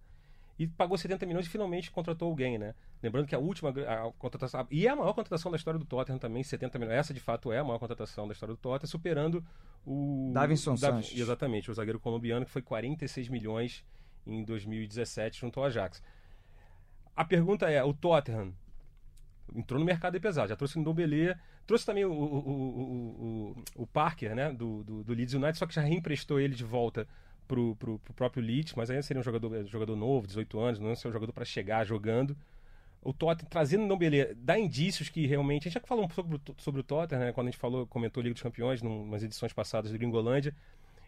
[0.62, 2.74] E pagou 70 milhões e finalmente contratou alguém, né?
[3.02, 6.18] Lembrando que a última a contratação, e é a maior contratação da história do Tottenham
[6.18, 6.96] também, 70 milhões.
[6.98, 9.44] Essa de fato é a maior contratação da história do Tottenham, superando
[9.84, 11.18] o Davinson Dav- Sanches.
[11.18, 13.84] Exatamente, o zagueiro colombiano que foi 46 milhões
[14.26, 16.02] em 2017 junto ao Ajax.
[17.16, 18.54] A pergunta é, o Tottenham
[19.54, 21.34] entrou no mercado pesado, já trouxe o Ndombele,
[21.66, 25.66] trouxe também o, o, o, o, o Parker, né, do, do, do Leeds United, só
[25.66, 27.06] que já reemprestou ele de volta
[27.48, 30.94] pro, pro, pro próprio Leeds, mas ainda seria um jogador, jogador novo, 18 anos, não
[30.94, 32.36] seria um jogador para chegar jogando.
[33.04, 36.30] O Tottenham trazendo o Ndombele dá indícios que realmente, a gente já falou um pouco
[36.30, 39.02] sobre, o- sobre o Tottenham, né, quando a gente falou, comentou Liga dos Campeões, num-
[39.02, 40.54] umas edições passadas do Gringolândia,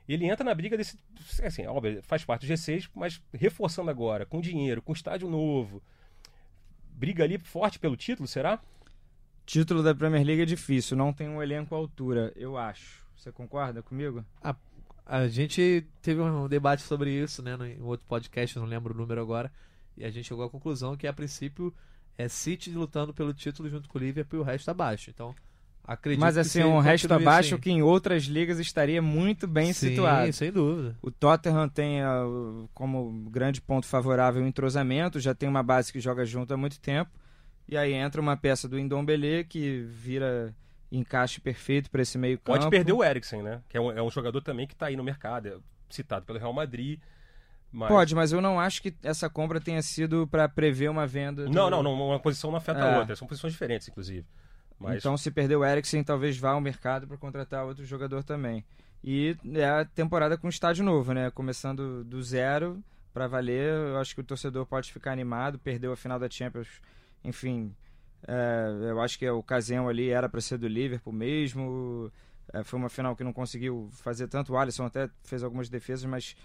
[0.08, 0.98] ele entra na briga desse.
[1.42, 5.80] Assim, óbvio, faz parte do G6, mas reforçando agora, com dinheiro, com estádio novo.
[6.92, 8.60] Briga ali forte pelo título, será?
[9.46, 13.04] Título da Premier League é difícil, não tem um elenco à altura, eu acho.
[13.16, 14.24] Você concorda comigo?
[14.42, 14.54] A
[15.28, 19.52] gente teve um debate sobre isso, né, em outro podcast, não lembro o número agora,
[19.96, 21.74] e a gente chegou à conclusão que a princípio
[22.16, 25.10] é City lutando pelo título junto com o Liverpool e o resto abaixo.
[25.10, 25.34] Então,
[25.82, 27.62] acredito Mas assim, um resto abaixo assim.
[27.62, 30.32] que em outras ligas estaria muito bem Sim, situado.
[30.32, 30.96] sem dúvida.
[31.02, 32.24] O Tottenham tem ah,
[32.72, 36.80] como grande ponto favorável o entrosamento, já tem uma base que joga junto há muito
[36.80, 37.10] tempo.
[37.68, 40.54] E aí entra uma peça do Indombele que vira
[40.96, 42.58] encaixe perfeito para esse meio campo.
[42.58, 43.60] Pode perder o Eriksen, né?
[43.68, 45.56] Que é um, é um jogador também que está aí no mercado, é
[45.90, 47.00] citado pelo Real Madrid.
[47.72, 47.88] Mas...
[47.88, 51.44] Pode, mas eu não acho que essa compra tenha sido para prever uma venda.
[51.44, 52.94] do- Não, não, não, uma posição não afeta É.
[52.94, 54.24] a outra, são posições diferentes, inclusive.
[54.78, 58.64] Mas Então, se perder o Eriksen, talvez vá ao mercado para contratar outro jogador também.
[59.02, 61.30] E é a temporada com estádio novo, né?
[61.30, 63.72] Começando do zero para valer.
[63.72, 65.58] Eu acho que o torcedor pode ficar animado.
[65.58, 66.68] Perdeu a final da Champions,
[67.22, 67.74] enfim.
[68.26, 72.10] É, eu acho que a ocasião ali era para ser do Liverpool mesmo.
[72.52, 74.52] É, foi uma final que não conseguiu fazer tanto.
[74.52, 76.36] O Alisson até fez algumas defesas, mas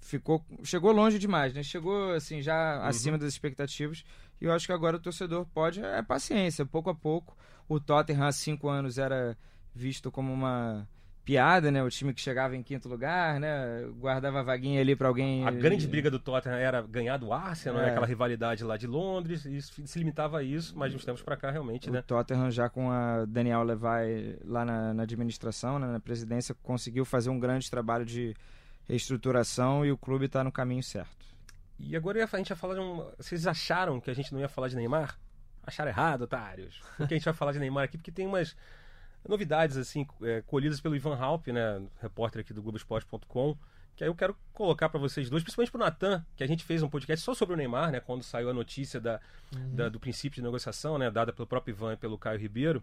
[0.00, 1.62] ficou chegou longe demais, né?
[1.62, 4.04] Chegou assim já acima das expectativas.
[4.40, 7.36] E eu acho que agora o torcedor pode é paciência, pouco a pouco.
[7.68, 9.36] O Tottenham há cinco anos era
[9.74, 10.88] visto como uma
[11.26, 11.82] piada, né?
[11.82, 13.84] O time que chegava em quinto lugar, né?
[13.98, 15.44] Guardava a vaguinha ali para alguém.
[15.44, 17.88] a grande briga do Tottenham era ganhar do Arsenal, né?
[17.88, 17.90] É.
[17.90, 21.22] aquela rivalidade lá de Londres, e isso se limitava a isso, mas de uns tempos
[21.22, 22.00] para cá realmente, O né?
[22.00, 27.28] Tottenham já com a Daniel Levy lá na, na administração, né, na presidência, conseguiu fazer
[27.28, 28.32] um grande trabalho de
[28.88, 31.26] reestruturação e o clube está no caminho certo.
[31.76, 33.04] E agora a gente ia falar de um.
[33.18, 35.18] Vocês acharam que a gente não ia falar de Neymar?
[35.66, 36.80] Acharam errado, otários.
[36.96, 38.56] Porque a gente vai falar de Neymar aqui, porque tem umas
[39.28, 43.56] novidades assim é, colhidas pelo Ivan Halp, né, repórter aqui do Globoesporte.com,
[43.96, 46.82] que aí eu quero colocar para vocês dois, principalmente pro Natan, que a gente fez
[46.82, 49.20] um podcast só sobre o Neymar, né, quando saiu a notícia da,
[49.74, 52.82] da- do princípio de negociação, né, dada pelo próprio Ivan e pelo Caio Ribeiro.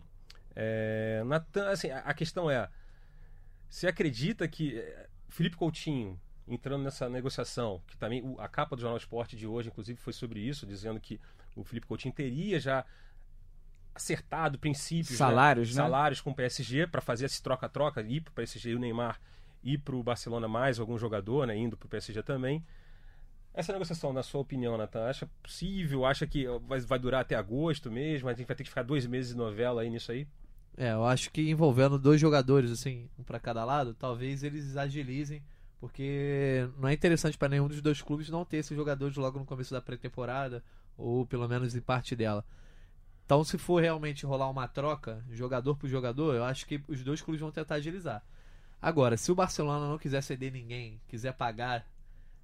[0.56, 2.68] É, Natan, assim, a, a questão é,
[3.70, 8.82] você acredita que é, Felipe Coutinho entrando nessa negociação, que também o- a capa do
[8.82, 11.20] Jornal Esporte de hoje, inclusive, foi sobre isso, dizendo que
[11.56, 12.84] o Felipe Coutinho teria já
[13.96, 15.76] acertado princípios, Salários, né?
[15.76, 15.84] né?
[15.84, 19.20] salários com o PSG para fazer esse troca-troca, ir para o PSG e o Neymar
[19.64, 22.64] ir para o Barcelona mais algum jogador, né, indo para o PSG também.
[23.54, 26.06] Essa negociação, na sua opinião, Natan, acha possível?
[26.06, 26.46] Acha que
[26.88, 28.28] vai, durar até agosto mesmo?
[28.28, 30.28] A gente vai ter que ficar dois meses de novela aí nisso aí?
[30.76, 35.44] É, eu acho que envolvendo dois jogadores, assim, um pra cada lado, talvez eles agilizem,
[35.80, 39.46] porque não é interessante pra nenhum dos dois clubes não ter esses jogadores logo no
[39.46, 40.64] começo da pré-temporada,
[40.98, 42.44] ou pelo menos em parte dela.
[43.26, 47.22] Então, se for realmente rolar uma troca, jogador por jogador, eu acho que os dois
[47.22, 48.24] clubes vão tentar agilizar.
[48.82, 51.88] Agora, se o Barcelona não quiser ceder ninguém, quiser pagar,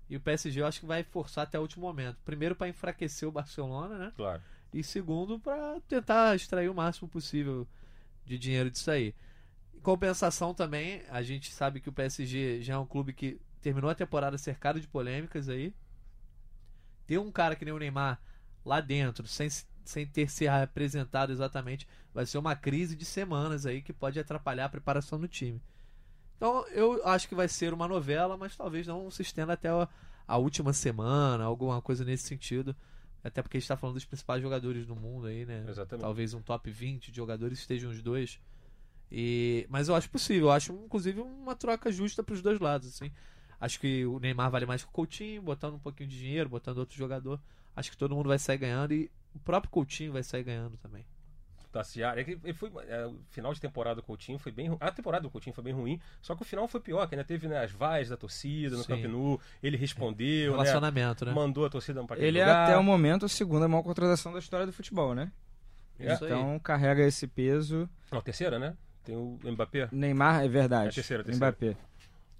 [0.09, 2.17] e o PSG eu acho que vai forçar até o último momento.
[2.25, 4.13] Primeiro para enfraquecer o Barcelona, né?
[4.15, 4.41] Claro.
[4.73, 7.67] e segundo para tentar extrair o máximo possível
[8.25, 9.13] de dinheiro disso aí.
[9.73, 13.89] Em compensação também, a gente sabe que o PSG já é um clube que terminou
[13.89, 15.73] a temporada cercado de polêmicas aí.
[17.05, 18.21] Ter um cara que nem o Neymar
[18.63, 19.49] lá dentro, sem,
[19.89, 24.65] sem ter se apresentado exatamente, vai ser uma crise de semanas aí que pode atrapalhar
[24.65, 25.61] a preparação do time.
[26.37, 29.87] Então eu acho que vai ser uma novela, mas talvez não se estenda até a,
[30.27, 32.75] a última semana, alguma coisa nesse sentido.
[33.23, 35.65] Até porque a gente tá falando dos principais jogadores do mundo aí, né?
[35.67, 36.03] Exatamente.
[36.03, 38.39] Talvez um top 20 de jogadores estejam os dois.
[39.11, 39.65] E...
[39.69, 40.47] Mas eu acho possível.
[40.47, 43.11] Eu acho, inclusive, uma troca justa pros dois lados, assim.
[43.59, 46.77] Acho que o Neymar vale mais que o Coutinho, botando um pouquinho de dinheiro, botando
[46.77, 47.41] outro jogador.
[47.75, 51.05] Acho que todo mundo vai sair ganhando e o próprio Coutinho vai sair ganhando também.
[51.71, 52.17] Tassiar.
[52.17, 55.21] É que ele foi, é, o final de temporada do Coutinho foi bem A temporada
[55.21, 57.63] do Coutinho foi bem ruim, só que o final foi pior, que ainda teve né,
[57.63, 58.87] as vaias da torcida no Sim.
[58.87, 61.31] Camp Nou, ele respondeu, né, Relacionamento, né?
[61.31, 62.63] mandou a torcida para Ele é lugar.
[62.63, 65.31] até o momento a segunda maior contratação da história do futebol, né?
[65.99, 66.13] É.
[66.13, 66.31] Isso aí.
[66.31, 67.87] Então carrega esse peso.
[68.11, 68.75] Não, terceira, né?
[69.03, 69.89] Tem o Mbappé.
[69.91, 70.87] Neymar é verdade.
[70.87, 71.51] É a terceira, a terceira.
[71.51, 71.77] Mbappé.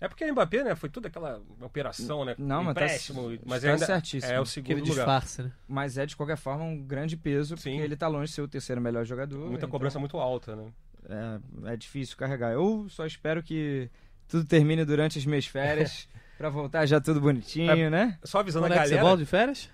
[0.01, 2.33] É porque o Mbappé, né, foi toda aquela operação, né?
[2.37, 3.13] Não, mas tá-
[3.45, 4.31] mas tá ainda certíssimo.
[4.31, 4.93] é o segundo lugar.
[4.95, 5.51] disfarce, né?
[5.67, 7.79] Mas é, de qualquer forma, um grande peso, porque Sim.
[7.81, 9.39] ele tá longe de ser o terceiro melhor jogador.
[9.39, 10.67] Muita então cobrança muito alta, né?
[11.09, 12.53] É, é difícil carregar.
[12.53, 13.89] Eu só espero que
[14.27, 18.17] tudo termine durante as minhas férias, pra voltar já tudo bonitinho, né?
[18.23, 19.07] Só avisando Quando a é que você galera.
[19.09, 19.69] volta de férias?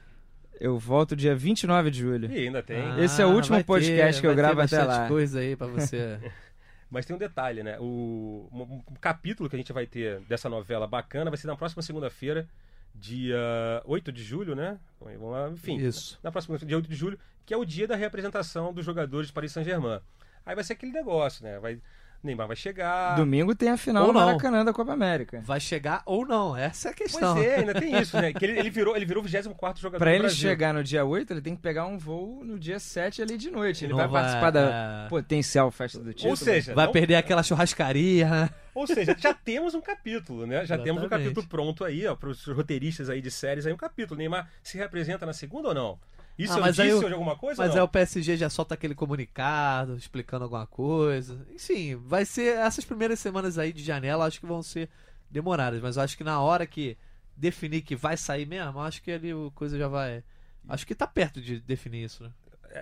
[0.60, 2.32] Eu volto dia 29 de julho.
[2.32, 2.82] Ih, ainda tem.
[2.82, 5.08] Ah, Esse é o último podcast que eu ter gravo até lá.
[5.08, 6.18] coisa aí pra você.
[6.96, 7.78] Mas tem um detalhe, né?
[7.78, 11.56] O um, um capítulo que a gente vai ter dessa novela bacana vai ser na
[11.58, 12.48] próxima segunda-feira,
[12.94, 13.38] dia
[13.84, 14.80] 8 de julho, né?
[15.02, 16.18] Vamos lá, Enfim, Isso.
[16.24, 19.34] na próxima dia 8 de julho, que é o dia da reapresentação dos jogadores de
[19.34, 20.00] Paris Saint-Germain.
[20.46, 21.60] Aí vai ser aquele negócio, né?
[21.60, 21.82] Vai,
[22.26, 23.16] Neymar vai chegar.
[23.16, 24.14] Domingo tem a final não.
[24.14, 25.42] Maracanã da Copa América.
[25.46, 26.56] Vai chegar ou não?
[26.58, 27.36] Essa é a questão.
[27.36, 28.34] Pois é, ainda tem isso, né?
[28.36, 31.06] Que ele, ele virou, ele virou o 24 jogador Pra do ele chegar no dia
[31.06, 33.86] 8, ele tem que pegar um voo no dia 7 ali de noite.
[33.86, 35.10] Ele Não vai, vai- participar da é.
[35.10, 36.32] potencial festa do título.
[36.32, 38.50] Ou seja, Vai não- perder aquela churrascaria?
[38.74, 40.66] Ou seja, já temos um capítulo, né?
[40.66, 41.28] Já temos um Exatamente.
[41.30, 44.18] capítulo pronto aí, ó, para os roteiristas aí de séries aí, um capítulo.
[44.18, 46.00] Neymar se representa na segunda ou não?
[46.38, 48.74] Isso Ah, é mas indício o- de alguma coisa Mas aí o PSG já solta
[48.74, 51.46] aquele comunicado explicando alguma coisa.
[51.54, 52.58] Enfim, vai ser.
[52.58, 54.90] Essas primeiras semanas aí de janela acho que vão ser
[55.32, 55.82] demoradas.
[55.82, 56.98] Mas eu acho que na hora que
[57.38, 60.24] definir que vai sair mesmo, acho que ali a coisa já vai.
[60.68, 62.32] Acho que tá perto de definir isso, né?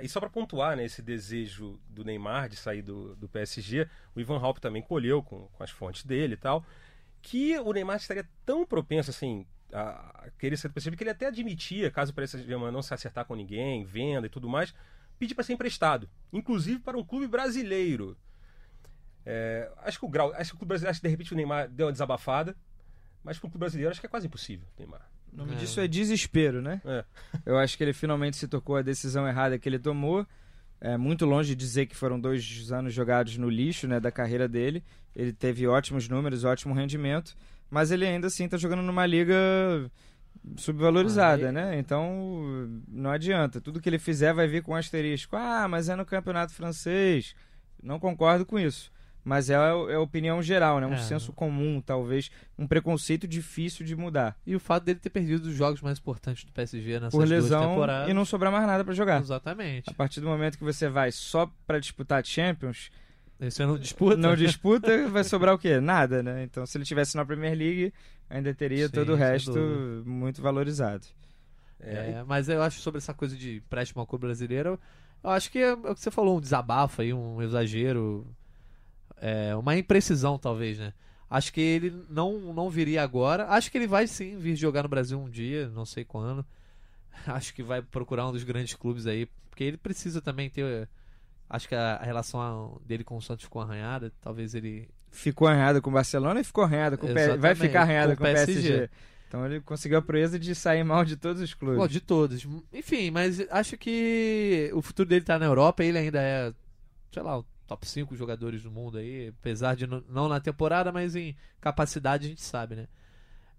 [0.01, 4.19] E só para pontuar né, esse desejo do Neymar de sair do, do PSG, o
[4.19, 6.65] Ivan Halp também colheu com, com as fontes dele e tal,
[7.21, 12.11] que o Neymar estaria tão propenso assim a do PSG que ele até admitia, caso
[12.11, 14.73] o Paris Saint-Germain não se acertar com ninguém, venda e tudo mais,
[15.19, 18.17] pedir para ser emprestado, inclusive para um clube brasileiro.
[19.25, 21.35] É, acho que o grau, acho que o clube brasileiro, acho que de repente o
[21.35, 22.55] Neymar deu uma desabafada,
[23.23, 25.09] mas para o clube brasileiro acho que é quase impossível, Neymar.
[25.31, 25.55] O nome É.
[25.55, 26.81] disso é desespero, né?
[26.85, 27.05] É.
[27.45, 30.27] Eu acho que ele finalmente se tocou a decisão errada que ele tomou.
[30.79, 34.47] É muito longe de dizer que foram dois anos jogados no lixo né, da carreira
[34.49, 34.83] dele.
[35.15, 37.35] Ele teve ótimos números, ótimo rendimento,
[37.73, 39.33] mas ele ainda assim está jogando numa liga
[40.57, 41.79] subvalorizada, Ah, né?
[41.79, 43.61] Então não adianta.
[43.61, 45.35] Tudo que ele fizer vai vir com um asterisco.
[45.35, 47.35] Ah, mas é no campeonato francês.
[47.81, 48.91] Não concordo com isso.
[49.25, 50.87] Mas é, a- é opinião geral, né?
[50.87, 50.97] Um É.
[50.97, 52.29] senso comum, talvez.
[52.59, 54.35] Um preconceito difícil de mudar.
[54.45, 57.29] E o fato dele ter perdido os jogos mais importantes do PSG nessas Por duas
[57.29, 58.09] lesão temporadas.
[58.09, 59.21] e não sobrar mais nada para jogar.
[59.21, 59.89] Exatamente.
[59.89, 62.91] A partir do momento que você vai só pra disputar Champions,
[63.47, 64.17] Esse não disputa.
[64.17, 65.79] não disputa, vai sobrar o quê?
[65.79, 66.43] Nada, né?
[66.43, 67.93] Então, se ele tivesse na Premier League,
[68.29, 70.09] ainda teria Sim, todo o resto dúvida.
[70.09, 71.05] muito valorizado.
[71.79, 74.79] É, mas eu acho sobre essa coisa de empréstimo ao clube brasileiro,
[75.21, 78.25] eu acho que é, é o que você falou, um desabafo aí, um exagero,
[79.17, 80.93] é, uma imprecisão talvez, né?
[81.29, 83.47] Acho que ele não, não viria agora.
[83.47, 86.45] Acho que ele vai sim vir jogar no Brasil um dia, não sei quando.
[87.25, 90.87] Acho que vai procurar um dos grandes clubes aí, porque ele precisa também ter.
[91.49, 94.11] Acho que a, a relação dele com o Santos ficou arranhada.
[94.21, 97.37] Talvez ele Ficou arranhado com o Barcelona e ficou arranhado com o PSG.
[97.37, 98.53] Vai ficar arranhado com o PSG.
[98.53, 98.89] PSG.
[99.27, 101.77] Então ele conseguiu a proeza de sair mal de todos os clubes.
[101.77, 102.47] Bom, de todos.
[102.73, 105.83] Enfim, mas acho que o futuro dele tá na Europa.
[105.83, 106.51] Ele ainda é,
[107.11, 109.27] sei lá, o top 5 jogadores do mundo aí.
[109.39, 112.87] Apesar de não- não na temporada, mas em capacidade a gente sabe, né?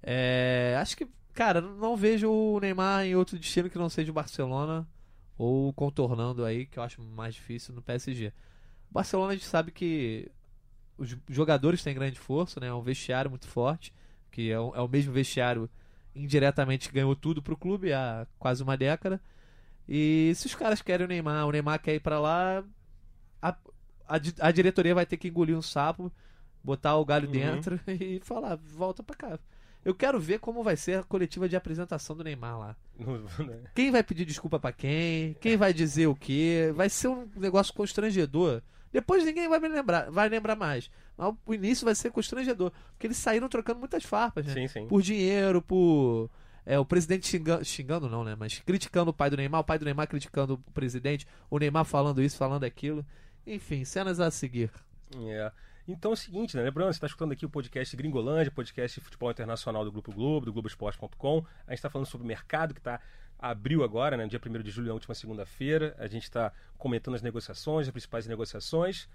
[0.03, 4.15] É, acho que, cara, não vejo o Neymar em outro destino que não seja o
[4.15, 4.87] Barcelona
[5.39, 8.29] ou contornando aí, que eu acho mais difícil no PSG.
[8.91, 10.31] O Barcelona a gente sabe que
[10.97, 12.69] os jogadores têm grande força, né?
[12.69, 13.93] É um vestiário muito forte,
[14.31, 15.69] que é o, é o mesmo vestiário
[16.15, 19.21] indiretamente que ganhou tudo pro clube há quase uma década.
[19.89, 22.65] E se os caras querem o Neymar, o Neymar quer ir pra lá,
[23.43, 23.51] a,
[24.09, 26.13] a, a diretoria vai ter que engolir um sapo,
[26.63, 27.29] botar o galho Uhum.
[27.29, 29.39] dentro e falar, volta pra cá.
[29.85, 32.77] Eu quero ver como vai ser a coletiva de apresentação do Neymar lá.
[32.99, 33.61] Né?
[33.75, 35.35] Quem vai pedir desculpa pra quem?
[35.41, 36.73] Quem vai dizer o quê?
[36.75, 38.63] Vai ser um negócio constrangedor.
[38.93, 40.89] Depois ninguém vai me lembrar, vai lembrar mais.
[41.17, 44.55] Mas o início vai ser constrangedor, porque eles saíram trocando muitas farpas, né?
[44.55, 44.87] Sim, sim.
[44.87, 46.31] por dinheiro, por.
[46.65, 48.37] É, o presidente xingando, xingando não, né?
[48.39, 51.85] Mas criticando o pai do Neymar, o pai do Neymar criticando o presidente, o Neymar
[51.85, 53.05] falando isso, falando aquilo.
[53.45, 54.71] Enfim, cenas a seguir.
[55.27, 55.53] É.
[55.87, 56.63] Então é o seguinte, né?
[56.63, 60.47] Lembrando, você está escutando aqui o podcast Gringolândia, podcast de futebol internacional do Grupo Globo,
[60.47, 61.45] do Globoesporte.com.
[61.67, 63.01] A gente está falando sobre o mercado que está
[63.39, 64.27] abriu agora, né?
[64.27, 65.95] Dia 1 de julho, na última segunda-feira.
[65.99, 69.07] A gente está comentando as negociações, as principais negociações.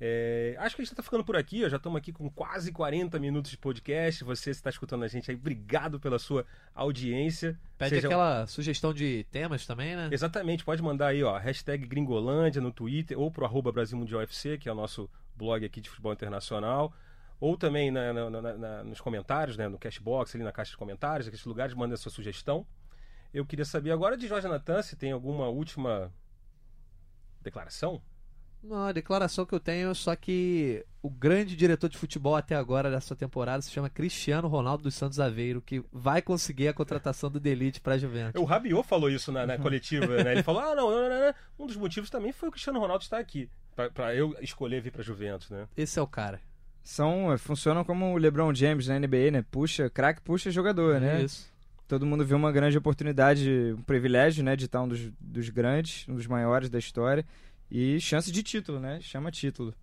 [0.00, 1.68] É, acho que a gente está ficando por aqui, ó.
[1.68, 4.22] já estamos aqui com quase 40 minutos de podcast.
[4.22, 7.58] Você está escutando a gente aí, obrigado pela sua audiência.
[7.76, 10.08] Pede Seja- aquela sugestão de temas também, né?
[10.12, 14.56] Exatamente, pode mandar aí, ó, hashtag Gringolândia no Twitter ou pro arroba Brasil Mundial FC,
[14.58, 16.92] que é o nosso blog aqui de futebol internacional.
[17.40, 21.28] Ou também na- na- na- nos comentários, né, no Cashbox, ali na caixa de comentários,
[21.28, 22.66] aqueles lugares, manda a sua sugestão.
[23.32, 26.12] Eu queria saber agora de Jorge Natan se tem alguma última
[27.40, 28.02] declaração.
[28.60, 32.90] Não, a declaração que eu tenho, só que o grande diretor de futebol até agora
[32.90, 37.38] dessa temporada se chama Cristiano Ronaldo dos Santos Aveiro, que vai conseguir a contratação do
[37.38, 38.40] Delite para a Juventus.
[38.42, 40.32] O Rabiot falou isso na, na coletiva, né?
[40.32, 43.04] Ele falou: ah, não, não, não, não, um dos motivos também foi o Cristiano Ronaldo
[43.04, 43.48] estar aqui,
[43.94, 45.66] para eu escolher vir para Juventus, né?
[45.76, 46.40] Esse é o cara.
[46.82, 49.44] São, funcionam como o LeBron James na NBA, né?
[49.50, 51.22] Puxa, craque puxa jogador, né?
[51.22, 51.52] Isso.
[51.86, 56.06] Todo mundo viu uma grande oportunidade, um privilégio, né, de estar um dos, dos grandes,
[56.06, 57.24] um dos maiores da história
[57.70, 58.98] e chance de título, né?
[59.00, 59.74] Chama título.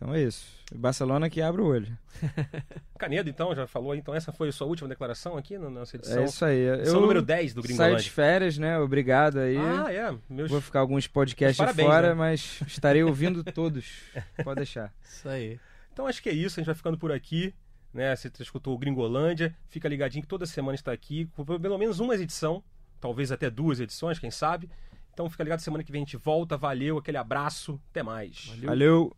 [0.00, 0.46] Então é isso.
[0.74, 1.98] Barcelona que abre o olho.
[2.98, 3.94] Canedo, então, já falou.
[3.94, 6.22] Então, essa foi a sua última declaração aqui na nossa edição.
[6.22, 6.68] É isso aí.
[6.70, 8.02] Edição Eu número 10 do saio Gringolândia.
[8.04, 8.78] de férias, né?
[8.78, 9.58] Obrigado aí.
[9.58, 10.16] Ah, é.
[10.26, 10.50] Meus...
[10.50, 12.14] Vou ficar alguns podcasts parabéns, fora, né?
[12.14, 13.84] mas estarei ouvindo todos.
[14.42, 14.90] Pode deixar.
[15.04, 15.60] Isso aí.
[15.92, 17.52] Então acho que é isso, a gente vai ficando por aqui.
[17.92, 18.16] Né?
[18.16, 22.14] Você escutou o Gringolândia, fica ligadinho que toda semana está aqui, com pelo menos uma
[22.14, 22.62] edição,
[22.98, 24.70] talvez até duas edições, quem sabe.
[25.12, 26.56] Então fica ligado, semana que vem a gente volta.
[26.56, 28.46] Valeu, aquele abraço, até mais.
[28.46, 28.66] Valeu.
[28.66, 29.16] Valeu.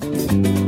[0.00, 0.63] Música